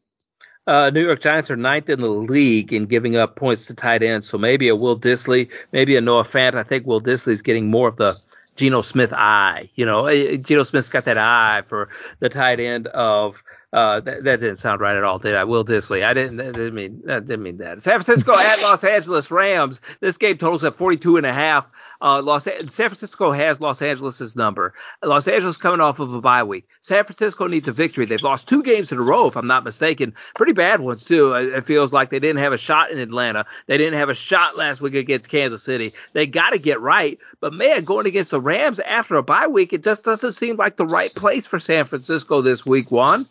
[0.67, 4.01] Uh, New York Giants are ninth in the league in giving up points to tight
[4.01, 4.27] ends.
[4.27, 6.55] So maybe a Will Dissly, maybe a Noah Fant.
[6.55, 8.13] I think Will Dissly's getting more of the
[8.55, 9.69] Geno Smith eye.
[9.75, 10.07] You know,
[10.37, 11.89] Geno Smith's got that eye for
[12.19, 13.43] the tight end of
[13.75, 15.43] uh, that, that, didn't sound right at all, did I?
[15.43, 16.05] Will Dissly.
[16.05, 17.81] I didn't, didn't mean, didn't mean that.
[17.81, 19.81] San Francisco at Los Angeles Rams.
[19.99, 21.65] This game totals at 42 and a half.
[22.01, 24.73] Uh, Los San Francisco has Los Angeles's number.
[25.03, 26.69] Los Angeles coming off of a bye week.
[26.79, 28.05] San Francisco needs a victory.
[28.05, 30.13] They've lost two games in a row, if I'm not mistaken.
[30.35, 31.33] Pretty bad ones too.
[31.33, 33.45] It feels like they didn't have a shot in Atlanta.
[33.67, 35.89] They didn't have a shot last week against Kansas City.
[36.13, 37.19] They got to get right.
[37.41, 40.77] But man, going against the Rams after a bye week, it just doesn't seem like
[40.77, 42.89] the right place for San Francisco this week.
[42.89, 43.25] Juan.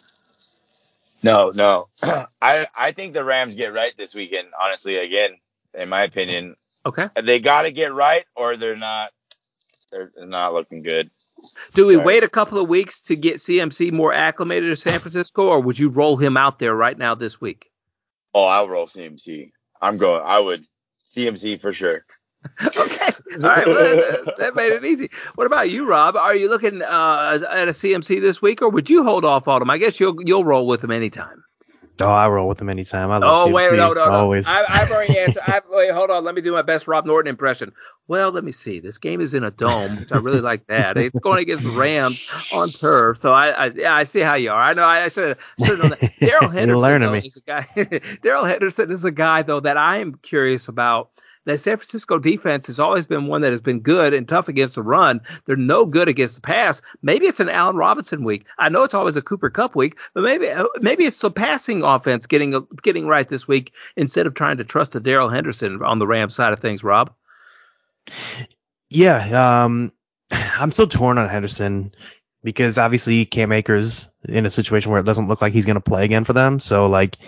[1.25, 1.87] No, no.
[2.43, 4.49] I I think the Rams get right this weekend.
[4.61, 5.31] Honestly, again,
[5.73, 6.55] in my opinion.
[6.87, 7.09] Okay.
[7.21, 9.11] They got to get right, or they're not.
[9.91, 11.09] They're, not looking good.
[11.75, 12.05] Do we Sorry.
[12.05, 15.79] wait a couple of weeks to get CMC more acclimated to San Francisco, or would
[15.79, 17.71] you roll him out there right now this week?
[18.35, 19.53] Oh, I'll roll CMC.
[19.81, 20.23] I'm going.
[20.25, 20.67] I would
[21.07, 22.05] CMC for sure.
[22.65, 23.11] okay.
[23.35, 23.67] All right.
[23.67, 25.11] Well, that, that, made it easy.
[25.35, 26.17] What about you, Rob?
[26.17, 29.61] Are you looking uh, at a CMC this week, or would you hold off on
[29.61, 29.71] them?
[29.71, 31.45] I guess you'll you'll roll with them anytime.
[32.01, 33.13] Oh, I roll with them anytime.
[33.13, 34.11] I love oh, wait, no, no, no.
[34.11, 34.49] Always.
[34.49, 35.43] I, have already answered.
[35.47, 36.25] I've, wait, hold on.
[36.25, 37.73] Let me do my best Rob Norton impression.
[38.09, 38.81] Well, let me see.
[38.81, 40.97] This game is in a dome, which I really like that.
[40.97, 43.19] It's going against the Rams on turf.
[43.19, 44.61] So I, I, yeah, I see how you are.
[44.61, 44.85] I know.
[44.85, 46.13] I should have known that.
[46.21, 48.01] Darrell Henderson though, is a guy.
[48.23, 51.11] Darrell Henderson is a guy though that I am curious about
[51.45, 54.75] the San Francisco defense has always been one that has been good and tough against
[54.75, 55.21] the run.
[55.47, 56.81] They're no good against the pass.
[57.03, 58.47] Maybe it's an Allen Robinson week.
[58.59, 61.83] I know it's always a Cooper Kupp week, but maybe uh, maybe it's the passing
[61.83, 65.99] offense getting getting right this week instead of trying to trust a Darrell Henderson on
[65.99, 66.83] the Rams side of things.
[66.83, 67.13] Rob.
[68.91, 69.93] Yeah, um,
[70.31, 71.93] I'm so torn on Henderson
[72.45, 75.81] because obviously Cam Akers in a situation where it doesn't look like he's going to
[75.81, 76.61] play again for them.
[76.61, 77.19] So like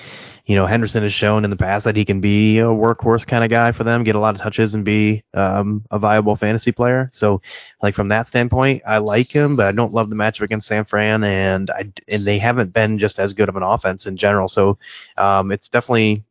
[0.46, 3.42] you know, Henderson has shown in the past that he can be a workhorse kind
[3.42, 6.70] of guy for them, get a lot of touches and be um, a viable fantasy
[6.70, 7.10] player.
[7.12, 7.42] So,
[7.82, 10.84] like from that standpoint, I like him, but I don't love the matchup against San
[10.84, 14.46] Fran, and I and they haven't been just as good of an offense in general.
[14.46, 14.78] So,
[15.16, 16.22] um, it's definitely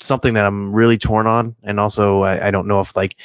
[0.00, 1.56] something that I'm really torn on.
[1.62, 3.16] And also, I, I don't know if like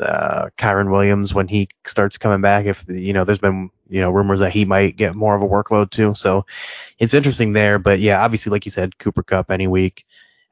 [0.00, 4.10] uh, Kyren Williams when he starts coming back, if you know, there's been you know
[4.10, 6.14] rumors that he might get more of a workload too.
[6.14, 6.44] So
[6.98, 7.78] it's interesting there.
[7.78, 10.04] But yeah, obviously, like you said, Cooper Kupp any week.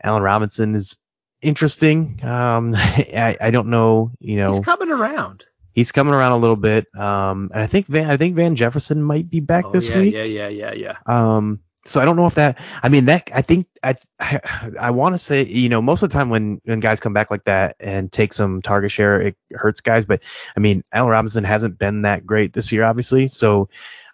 [0.02, 0.96] Allen Robinson is
[1.42, 2.20] interesting.
[2.24, 4.12] Um, I, I don't know.
[4.20, 5.46] You know, he's coming around.
[5.72, 6.86] He's coming around a little bit.
[6.96, 9.98] Um, and I think Van, I think Van Jefferson might be back oh, this yeah,
[9.98, 10.14] week.
[10.14, 10.96] Yeah, yeah, yeah, yeah.
[11.04, 12.58] Um, so I don't know if that.
[12.82, 14.40] I mean, that I think I I,
[14.80, 17.30] I want to say you know most of the time when when guys come back
[17.30, 20.04] like that and take some target share, it hurts guys.
[20.04, 20.22] But
[20.56, 23.28] I mean, Allen Robinson hasn't been that great this year, obviously.
[23.28, 23.68] So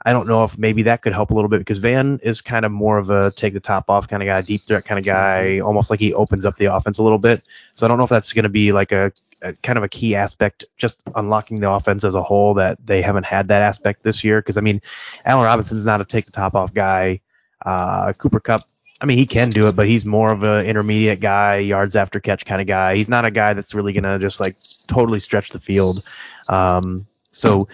[0.05, 2.65] I don't know if maybe that could help a little bit because Van is kind
[2.65, 5.05] of more of a take the top off kind of guy, deep threat kind of
[5.05, 7.43] guy, almost like he opens up the offense a little bit.
[7.75, 9.13] So I don't know if that's going to be like a,
[9.43, 13.01] a, kind of a key aspect, just unlocking the offense as a whole that they
[13.01, 14.41] haven't had that aspect this year.
[14.41, 14.81] Because I mean,
[15.25, 17.21] Allen Robinson's not a take the top off guy.
[17.65, 18.69] Uh, Cooper Kupp,
[19.01, 22.21] I mean, he can do it, but he's more of an intermediate guy, yards after
[22.21, 22.95] catch kind of guy.
[22.95, 24.57] He's not a guy that's really going to just like
[24.87, 26.09] totally stretch the field.
[26.49, 27.69] Um, so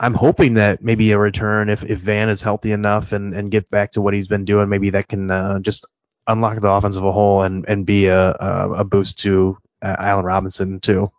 [0.00, 3.68] I'm hoping that maybe a return, if, if Van is healthy enough and, and get
[3.70, 5.86] back to what he's been doing, maybe that can uh, just
[6.26, 9.96] unlock the offense of a whole and, and be a, a, a boost to uh,
[9.98, 11.10] Allen Robinson too.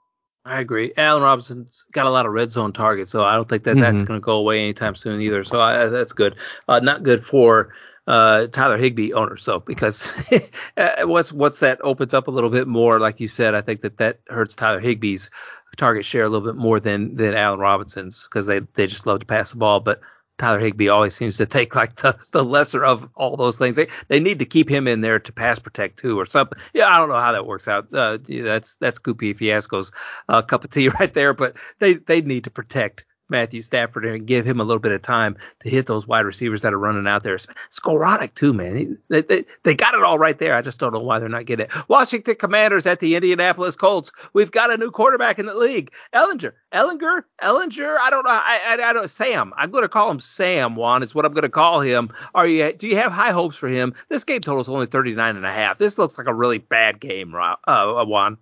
[0.46, 0.94] I agree.
[0.96, 3.82] Allen Robinson's got a lot of red zone targets, so I don't think that mm-hmm.
[3.82, 5.44] that's going to go away anytime soon either.
[5.44, 6.36] So I, that's good.
[6.70, 7.74] Uh, not good for
[8.08, 10.12] uh, Tyler Higbee owners, though, because
[10.78, 13.00] uh, what's what's that opens up a little bit more.
[13.00, 15.30] Like you said, I think that that hurts Tyler Higbee's
[15.76, 19.20] target share a little bit more than than Allen Robinson's because they they just love
[19.20, 20.02] to pass the ball, but
[20.38, 23.76] Tyler Higbee always seems to take like the, the lesser of all those things.
[23.76, 26.60] They they need to keep him in there to pass protect too or something.
[26.74, 27.88] Yeah, I don't know how that works out.
[27.94, 29.92] Uh, that's that's Goopy Fiasco's
[30.30, 31.34] uh, cup of tea right there.
[31.34, 35.02] But they they need to protect Matthew Stafford and give him a little bit of
[35.02, 37.38] time to hit those wide receivers that are running out there.
[37.72, 38.98] Skowronek too, man.
[39.10, 40.56] They, they, they got it all right there.
[40.56, 41.72] I just don't know why they're not getting it.
[41.88, 44.12] Washington Commanders at the Indianapolis Colts.
[44.34, 45.92] We've got a new quarterback in the league.
[46.14, 47.98] Ehlinger, Ehlinger, Ehlinger.
[48.00, 48.32] I don't know.
[48.32, 49.54] I, I, I don't Sam.
[49.58, 52.10] I'm going to call him Sam, Juan, is what I'm going to call him.
[52.36, 53.94] Are you do you have high hopes for him?
[54.10, 55.78] This game total is only 39 and a half.
[55.78, 58.38] This looks like a really bad game, uh, Juan.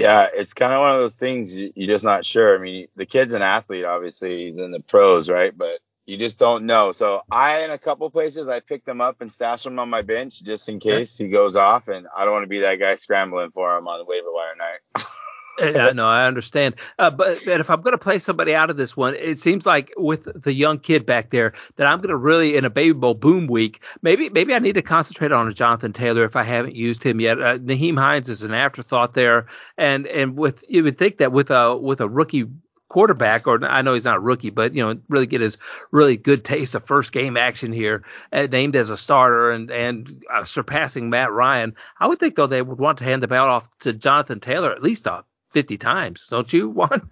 [0.00, 2.56] Yeah, it's kind of one of those things you, you're just not sure.
[2.56, 5.56] I mean, the kid's an athlete, obviously, he's in the pros, right?
[5.56, 6.92] But you just don't know.
[6.92, 10.02] So I, in a couple places, I picked him up and stashed him on my
[10.02, 12.94] bench just in case he goes off, and I don't want to be that guy
[12.96, 15.04] scrambling for him on the waiver wire night.
[15.58, 16.74] yeah, no, I understand.
[16.98, 19.66] Uh, but, but if I'm going to play somebody out of this one, it seems
[19.66, 22.92] like with the young kid back there that I'm going to really in a baby
[22.92, 23.82] bowl boom week.
[24.02, 27.40] Maybe maybe I need to concentrate on Jonathan Taylor if I haven't used him yet.
[27.40, 29.46] Uh, Nyheim Hines is an afterthought there,
[29.76, 32.46] and and with you would think that with a with a rookie
[32.90, 35.56] quarterback, or I know he's not a rookie, but you know, really get his
[35.92, 40.22] really good taste of first game action here, uh, named as a starter and and
[40.30, 41.74] uh, surpassing Matt Ryan.
[42.00, 44.72] I would think though they would want to hand the ball off to Jonathan Taylor
[44.72, 47.10] at least a 50 times, don't you, Juan?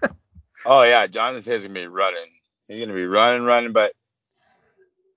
[0.66, 1.06] oh, yeah.
[1.06, 2.30] Jonathan Taylor's going to be running.
[2.68, 3.72] He's to be running, running.
[3.72, 3.92] But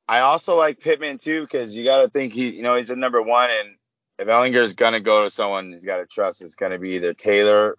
[0.07, 2.95] I also like Pittman, too, because you got to think he, you know, he's a
[2.95, 3.49] number one.
[3.49, 3.75] And
[4.19, 7.13] if Ehlinger's going to go to someone he's got to trust, it's to be either
[7.13, 7.75] Taylor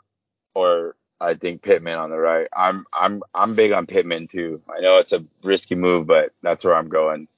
[0.55, 2.49] or I think Pittman on the right.
[2.55, 4.61] I'm I'm I'm big on Pittman too.
[4.68, 7.28] I know it's a risky move, but that's where I'm going.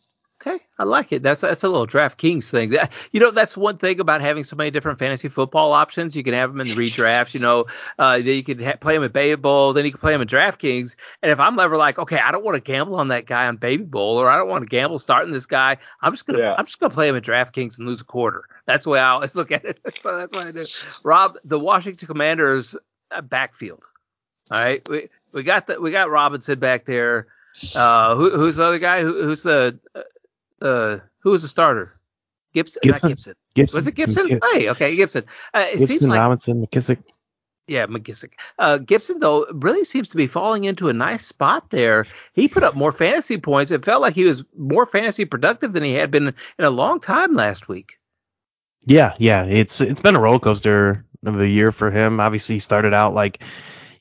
[0.47, 1.22] Okay, I like it.
[1.22, 2.74] That's that's a little DraftKings thing.
[3.12, 6.14] You know, that's one thing about having so many different fantasy football options.
[6.14, 7.32] You can have them in the redrafts.
[7.32, 7.64] You know,
[7.99, 10.28] uh, you can ha- play them at Baby Bowl, then you can play them in
[10.28, 10.97] DraftKings.
[11.22, 13.57] And if I'm ever like, okay, I don't want to gamble on that guy on
[13.57, 16.55] Baby Bowl, or I don't want to gamble starting this guy, I'm just gonna yeah.
[16.59, 18.45] I'm just gonna play him at DraftKings and lose a quarter.
[18.66, 19.80] That's the way I always look at it.
[19.97, 20.64] so that's what I do.
[21.07, 22.76] Rob, the Washington Commanders
[23.12, 23.84] uh, backfield.
[24.53, 27.28] All right, we we got the we got Robinson back there.
[27.76, 29.01] Uh, who, who's the other guy?
[29.01, 29.78] Who, who's the
[30.64, 31.92] uh, who was the starter?
[32.54, 32.80] Gibson.
[32.82, 33.10] Gibson.
[33.10, 33.34] Gibson.
[33.54, 33.76] Gibson.
[33.76, 34.40] Was it Gibson?
[34.52, 35.24] hey, okay, Gibson.
[35.52, 37.02] Uh, it Gibson, seems like Robinson, McKissick.
[37.66, 38.32] yeah, McKissick.
[38.58, 42.06] Uh, Gibson though really seems to be falling into a nice spot there.
[42.32, 43.70] He put up more fantasy points.
[43.70, 47.00] It felt like he was more fantasy productive than he had been in a long
[47.00, 47.98] time last week.
[48.82, 49.44] Yeah, yeah.
[49.44, 52.20] It's it's been a roller coaster of a year for him.
[52.20, 53.42] Obviously, he started out like,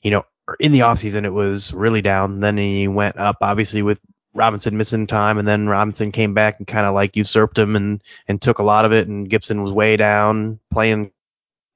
[0.02, 0.22] you know,
[0.60, 2.40] in the offseason it was really down.
[2.40, 3.98] Then he went up, obviously with
[4.34, 8.02] Robinson missing time, and then Robinson came back and kind of like usurped him and
[8.28, 9.08] and took a lot of it.
[9.08, 11.10] And Gibson was way down playing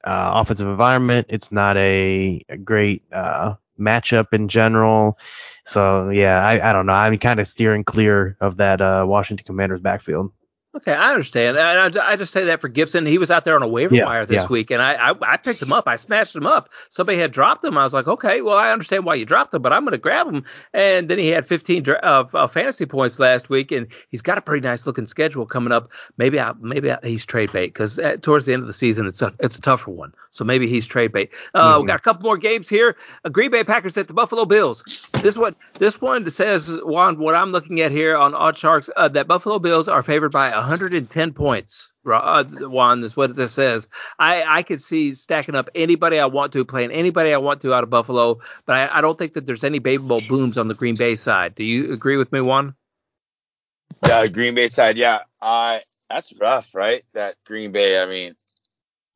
[0.05, 1.27] uh, offensive environment.
[1.29, 5.19] It's not a, a great uh, matchup in general.
[5.65, 6.93] So yeah, I, I don't know.
[6.93, 10.33] I'm kind of steering clear of that uh, Washington Commanders backfield.
[10.79, 11.57] Okay, I understand.
[11.57, 13.05] And I, I just say that for Gibson.
[13.05, 14.47] He was out there on a waiver Yeah, wire this yeah.
[14.49, 15.89] week, and I, I I picked him up.
[15.89, 16.70] I snatched him up.
[16.89, 17.76] Somebody had dropped him.
[17.76, 19.99] I was like, okay, well, I understand why you dropped him, but I'm going to
[19.99, 20.45] grab him.
[20.72, 24.39] And then he had 15 dra- of uh, fantasy points last week, and he's got
[24.39, 25.89] a pretty nice looking schedule coming up.
[26.16, 29.20] Maybe I, maybe I, he's trade bait because towards the end of the season, it's
[29.22, 30.12] a it's a tougher one.
[30.31, 31.31] So maybe he's trade bait.
[31.55, 31.87] Uh, We Mhm.
[31.89, 32.97] got a couple more games here.
[33.24, 35.08] Uh, Green Bay Packers at the Buffalo Bills.
[35.23, 39.09] This one this one says Juan, what I'm looking at here on Odd Sharks uh,
[39.09, 41.93] that Buffalo Bills are favored by 110 points.
[42.07, 43.89] Uh, Juan is what this says.
[44.19, 47.75] I I could see stacking up anybody I want to, playing anybody I want to
[47.75, 50.69] out of Buffalo, but I, I don't think that there's any baby bowl booms on
[50.69, 51.55] the Green Bay side.
[51.55, 52.75] Do you agree with me, Juan?
[54.03, 55.21] The Green Bay side, yeah.
[55.43, 57.05] Uh, that's rough, right?
[57.14, 58.01] That Green Bay.
[58.01, 58.35] I mean,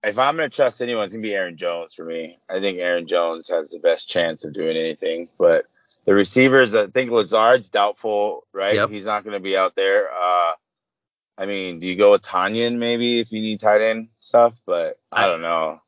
[0.04, 2.38] if I'm gonna trust anyone, it's gonna be Aaron Jones for me.
[2.50, 5.28] I think Aaron Jones has the best chance of doing anything.
[5.38, 5.66] But
[6.04, 8.74] the receivers, I think Lazard's doubtful, right?
[8.74, 8.90] Yep.
[8.90, 10.08] He's not gonna be out there.
[10.12, 10.52] Uh,
[11.38, 14.60] I mean, do you go with Tonyan maybe if you need tight end stuff?
[14.66, 15.80] But I, I- don't know.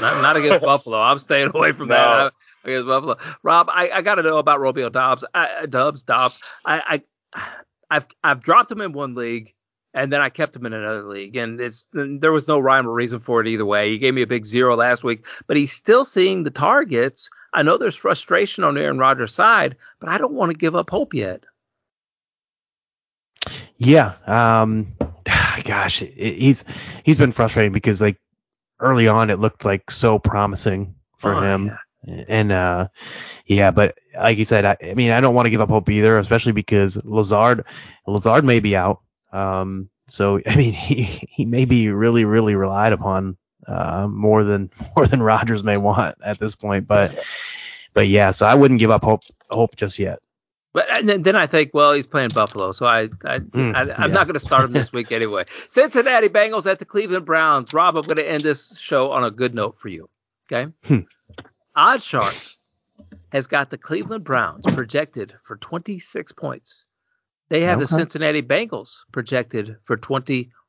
[0.00, 1.00] Not, not against Buffalo.
[1.00, 1.94] I'm staying away from No.
[1.94, 2.32] that.
[2.64, 3.16] I, against Buffalo.
[3.42, 5.24] Rob, I, I got to know about Romeo Doubs.
[5.34, 6.40] I, Dubs, Dobbs.
[6.64, 7.02] I,
[7.34, 7.42] I,
[7.90, 9.52] I've I've dropped him in one league,
[9.92, 12.92] and then I kept him in another league, and it's there was no rhyme or
[12.92, 13.90] reason for it either way.
[13.90, 17.28] He gave me a big zero last week, but he's still seeing the targets.
[17.54, 20.90] I know there's frustration on Aaron Rodgers' side, but I don't want to give up
[20.90, 21.44] hope yet.
[23.76, 24.14] Yeah.
[24.26, 24.92] Um,
[25.64, 26.64] gosh, it, he's
[27.04, 28.18] he's been frustrating because like
[28.80, 31.66] early on it looked like so promising for Oh, him,
[32.06, 32.24] yeah.
[32.28, 32.88] and uh,
[33.46, 35.88] yeah, but like you said, I, I mean, I don't want to give up hope
[35.90, 37.64] either, especially because Lazard
[38.06, 39.00] Lazard may be out.
[39.32, 43.36] Um, so I mean, he he may be really really relied upon
[43.66, 47.18] uh, more than more than Rodgers may want at this point, but.
[47.94, 50.18] But yeah, so I wouldn't give up hope hope just yet.
[50.72, 53.88] But and then, I think, well, he's playing Buffalo, so I, I, Mm, I I'm
[53.88, 54.06] yeah.
[54.06, 55.44] not going to start him this week anyway.
[55.68, 57.74] Cincinnati Bengals at the Cleveland Browns.
[57.74, 60.08] Rob, I'm going to end this show on a good note for you.
[60.50, 60.72] Okay.
[60.84, 61.00] Hmm.
[61.76, 62.32] Odd Shark
[63.30, 66.86] has got the Cleveland Browns projected for 26 points.
[67.50, 69.98] They have the Cincinnati Bengals projected for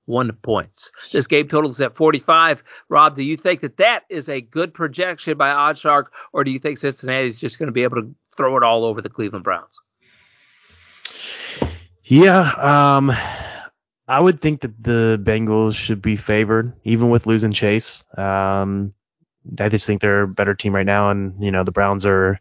[0.05, 0.91] 21 points.
[1.11, 2.63] This game total is at 45.
[2.89, 6.51] Rob, do you think that that is a good projection by Odd Shark, or do
[6.51, 9.09] you think Cincinnati is just going to be able to throw it all over the
[9.09, 9.79] Cleveland Browns?
[12.03, 13.11] Yeah, um,
[14.07, 18.03] I would think that the Bengals should be favored, even with losing Chase.
[18.17, 18.91] Um,
[19.59, 22.39] I just think they're a better team right now, and you know the Browns are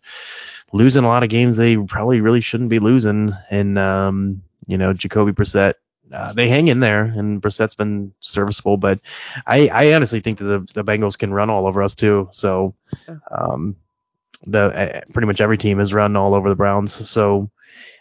[0.73, 3.33] losing a lot of games they probably really shouldn't be losing.
[3.51, 5.75] And um, you know Jacoby Brissett,
[6.13, 9.01] uh, they hang in there, and Brissett's been serviceable, but
[9.47, 12.29] I, I honestly think that the, the Bengals can run all over us too.
[12.31, 12.75] So,
[13.31, 13.77] um,
[14.47, 16.93] the uh, pretty much every team has run all over the Browns.
[16.93, 17.51] So.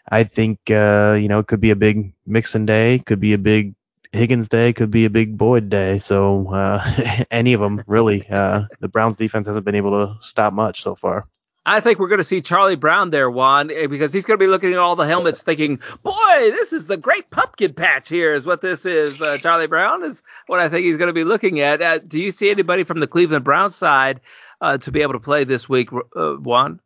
[0.10, 3.38] I think uh, you know it could be a big Mixon day, could be a
[3.38, 3.76] big
[4.12, 5.98] Higgins day, could be a big Boyd day.
[5.98, 8.28] So uh, any of them really.
[8.28, 11.28] Uh, the Browns defense hasn't been able to stop much so far.
[11.66, 14.44] I think we're going to see Charlie Brown there, Juan, eh, because he's going to
[14.44, 18.32] be looking at all the helmets, thinking, "Boy, this is the great pumpkin patch." Here
[18.34, 19.22] is what this is.
[19.22, 21.82] Uh, Charlie Brown is what I think he's going to be looking at.
[21.82, 24.22] Uh, do you see anybody from the Cleveland Browns side
[24.60, 26.80] uh, to be able to play this week, uh, Juan?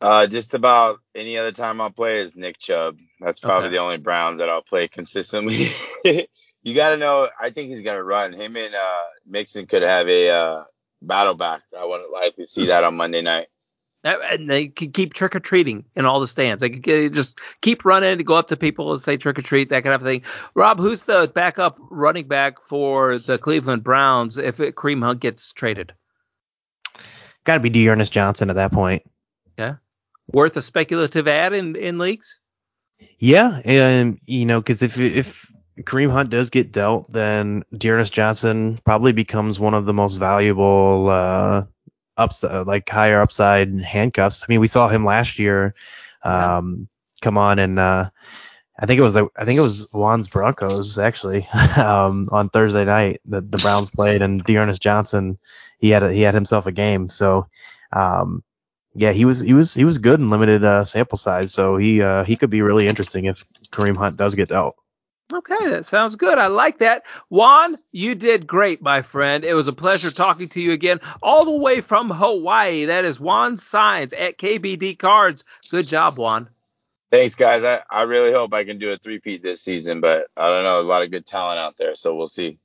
[0.00, 2.98] Uh, just about any other time I'll play is Nick Chubb.
[3.20, 3.76] That's probably Okay.
[3.76, 5.68] the only Browns that I'll play consistently.
[6.04, 7.28] you got to know.
[7.40, 8.32] I think he's gonna run.
[8.32, 10.64] Him and uh, Mixon could have a uh,
[11.00, 11.62] battle back.
[11.78, 13.46] I would like to see that on Monday night.
[14.06, 16.60] Uh, And they can keep trick or treating in all the stands.
[16.60, 19.42] They can get- just keep running to go up to people and say trick or
[19.42, 20.22] treat, that kind of thing.
[20.54, 25.52] Rob, who's the backup running back for the Cleveland Browns if it, Kareem Hunt gets
[25.52, 25.92] traded?
[27.44, 29.02] Got to be D'Ernest Johnson at that point.
[29.58, 29.76] Yeah,
[30.32, 32.38] worth a speculative ad in, in leagues?
[33.18, 35.50] Yeah, and you know because if if
[35.82, 41.08] Kareem Hunt does get dealt, then D'Ernest Johnson probably becomes one of the most valuable
[41.10, 41.64] uh,
[42.16, 44.42] upside, like higher upside handcuffs.
[44.42, 45.74] I mean, we saw him last year
[46.22, 47.22] um, yeah.
[47.22, 48.10] come on and uh,
[48.78, 52.84] I think it was the I think it was Juan's Broncos actually um, on Thursday
[52.84, 55.38] night that the Browns played and D'Ernest Johnson
[55.78, 57.46] he had a, he had himself a game so
[57.92, 58.42] um,
[58.94, 62.02] yeah he was he was he was good in limited uh, sample size so he
[62.02, 64.76] uh, he could be really interesting if Kareem Hunt does get dealt.
[65.32, 66.38] Okay, that sounds good.
[66.38, 67.04] I like that.
[67.30, 69.44] Juan, you did great, my friend.
[69.44, 72.84] It was a pleasure talking to you again, all the way from Hawaii.
[72.84, 75.42] That is Juan Saenz at KBD Cards.
[75.68, 76.48] Good job, Juan.
[77.10, 77.64] Thanks, guys.
[77.64, 80.80] I, I really hope I can do a three-peat this season, but I don't know.
[80.80, 82.58] A lot of good talent out there, so we'll see.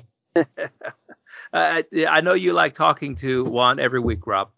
[1.53, 4.51] I, I know you like talking to Juan every week, Rob.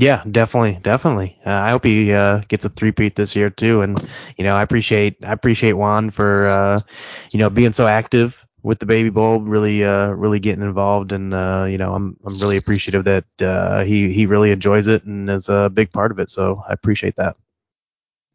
[0.00, 1.36] Yeah, definitely, definitely.
[1.44, 3.80] Uh, I hope he uh, gets a three-peat this year too.
[3.80, 4.00] And
[4.36, 6.80] you know, I appreciate I appreciate Juan for uh,
[7.32, 11.34] you know being so active with the baby bowl, really uh, really getting involved, and
[11.34, 15.28] uh, you know, I'm I'm really appreciative that uh, he he really enjoys it and
[15.30, 16.30] is a big part of it.
[16.30, 17.36] So I appreciate that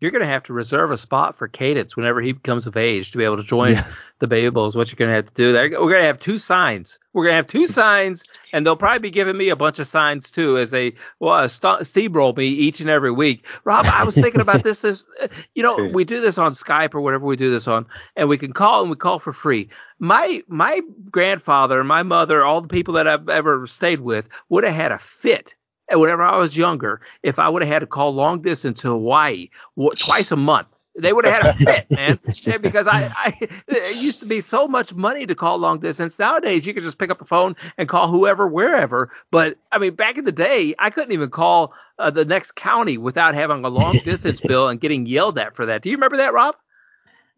[0.04, 3.12] you're going to have to reserve a spot for Cadence whenever he becomes of age
[3.12, 3.88] to be able to join yeah.
[4.20, 4.66] the Baby Bowl.
[4.66, 5.54] Is what you're going to have to do.
[5.54, 7.00] There, we're going to have two signs.
[7.14, 9.88] We're going to have two signs, and they'll probably be giving me a bunch of
[9.88, 13.46] signs too as they well uh, st- steamroll me each and every week.
[13.64, 14.84] Rob, I was thinking about this.
[14.84, 17.86] As uh, you know, we do this on Skype or whatever we do this on,
[18.18, 19.70] and we can call and we call for free.
[20.00, 20.82] My my
[21.12, 24.98] grandfather, my mother, all the people that I've ever stayed with would have had a
[24.98, 25.56] fit
[25.92, 29.50] whenever I was younger, if I would have had to call long distance to Hawaii
[29.98, 32.20] twice a month, they would have had a fit, man.
[32.62, 36.20] because I, I, it used to be so much money to call long distance.
[36.20, 39.12] Nowadays, you can just pick up the phone and call whoever, wherever.
[39.32, 42.98] But I mean, back in the day, I couldn't even call uh, the next county
[42.98, 45.82] without having a long distance bill and getting yelled at for that.
[45.82, 46.56] Do you remember that, Rob?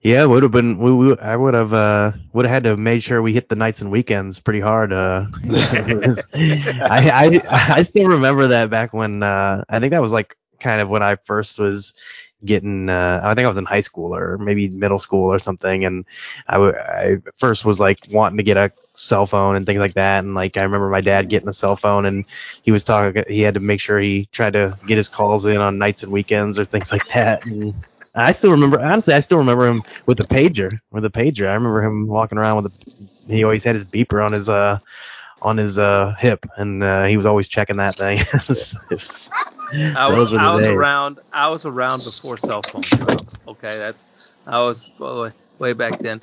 [0.06, 0.78] Yeah, would have been.
[0.78, 3.56] We, we, I would have uh, would have had to make sure we hit the
[3.56, 4.94] nights and weekends pretty hard.
[4.94, 5.26] Uh,
[6.36, 7.42] I, I
[7.78, 11.02] I still remember that back when uh, I think that was like kind of when
[11.02, 11.96] I first was
[12.46, 12.88] getting.
[12.88, 16.06] Uh, I think I was in high school or maybe middle school or something, and
[16.50, 19.96] I, w- I first was like wanting to get a cell phone and things like
[19.96, 20.24] that.
[20.24, 22.26] And like I remember my dad getting a cell phone, and
[22.62, 23.24] he was talking.
[23.28, 26.12] He had to make sure he tried to get his calls in on nights and
[26.12, 27.44] weekends or things like that.
[27.48, 27.74] And,
[28.16, 28.80] I still remember.
[28.82, 30.80] Honestly, I still remember him with the pager.
[30.92, 33.34] With the pager, I remember him walking around with a.
[33.34, 34.80] He always had his beeper on his uh
[35.42, 38.20] on his uh hip, and uh, he was always checking that thing.
[38.50, 38.76] was,
[39.94, 41.20] I was, I was around.
[41.32, 43.02] I was around before cell phones.
[43.48, 44.10] Okay, that's
[44.46, 46.22] I was way, way back then.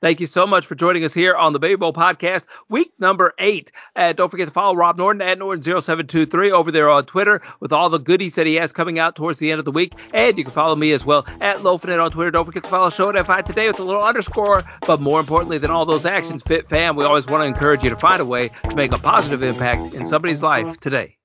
[0.00, 3.34] Thank you so much for joining us here on the Baby Bowl podcast, week number
[3.40, 3.72] eight.
[3.96, 7.98] Don't forget to follow Rob Norton at Norton0723 over there on Twitter with all the
[7.98, 9.94] goodies that he has coming out towards the end of the week.
[10.14, 12.30] And you can follow me as well at Lofinet on Twitter.
[12.30, 14.62] Don't forget to follow Show at FI today with a little underscore.
[14.86, 17.90] But more importantly than all those actions, Fit Fam, we always want to encourage you
[17.90, 21.17] to find a way to make a positive impact in somebody's life today.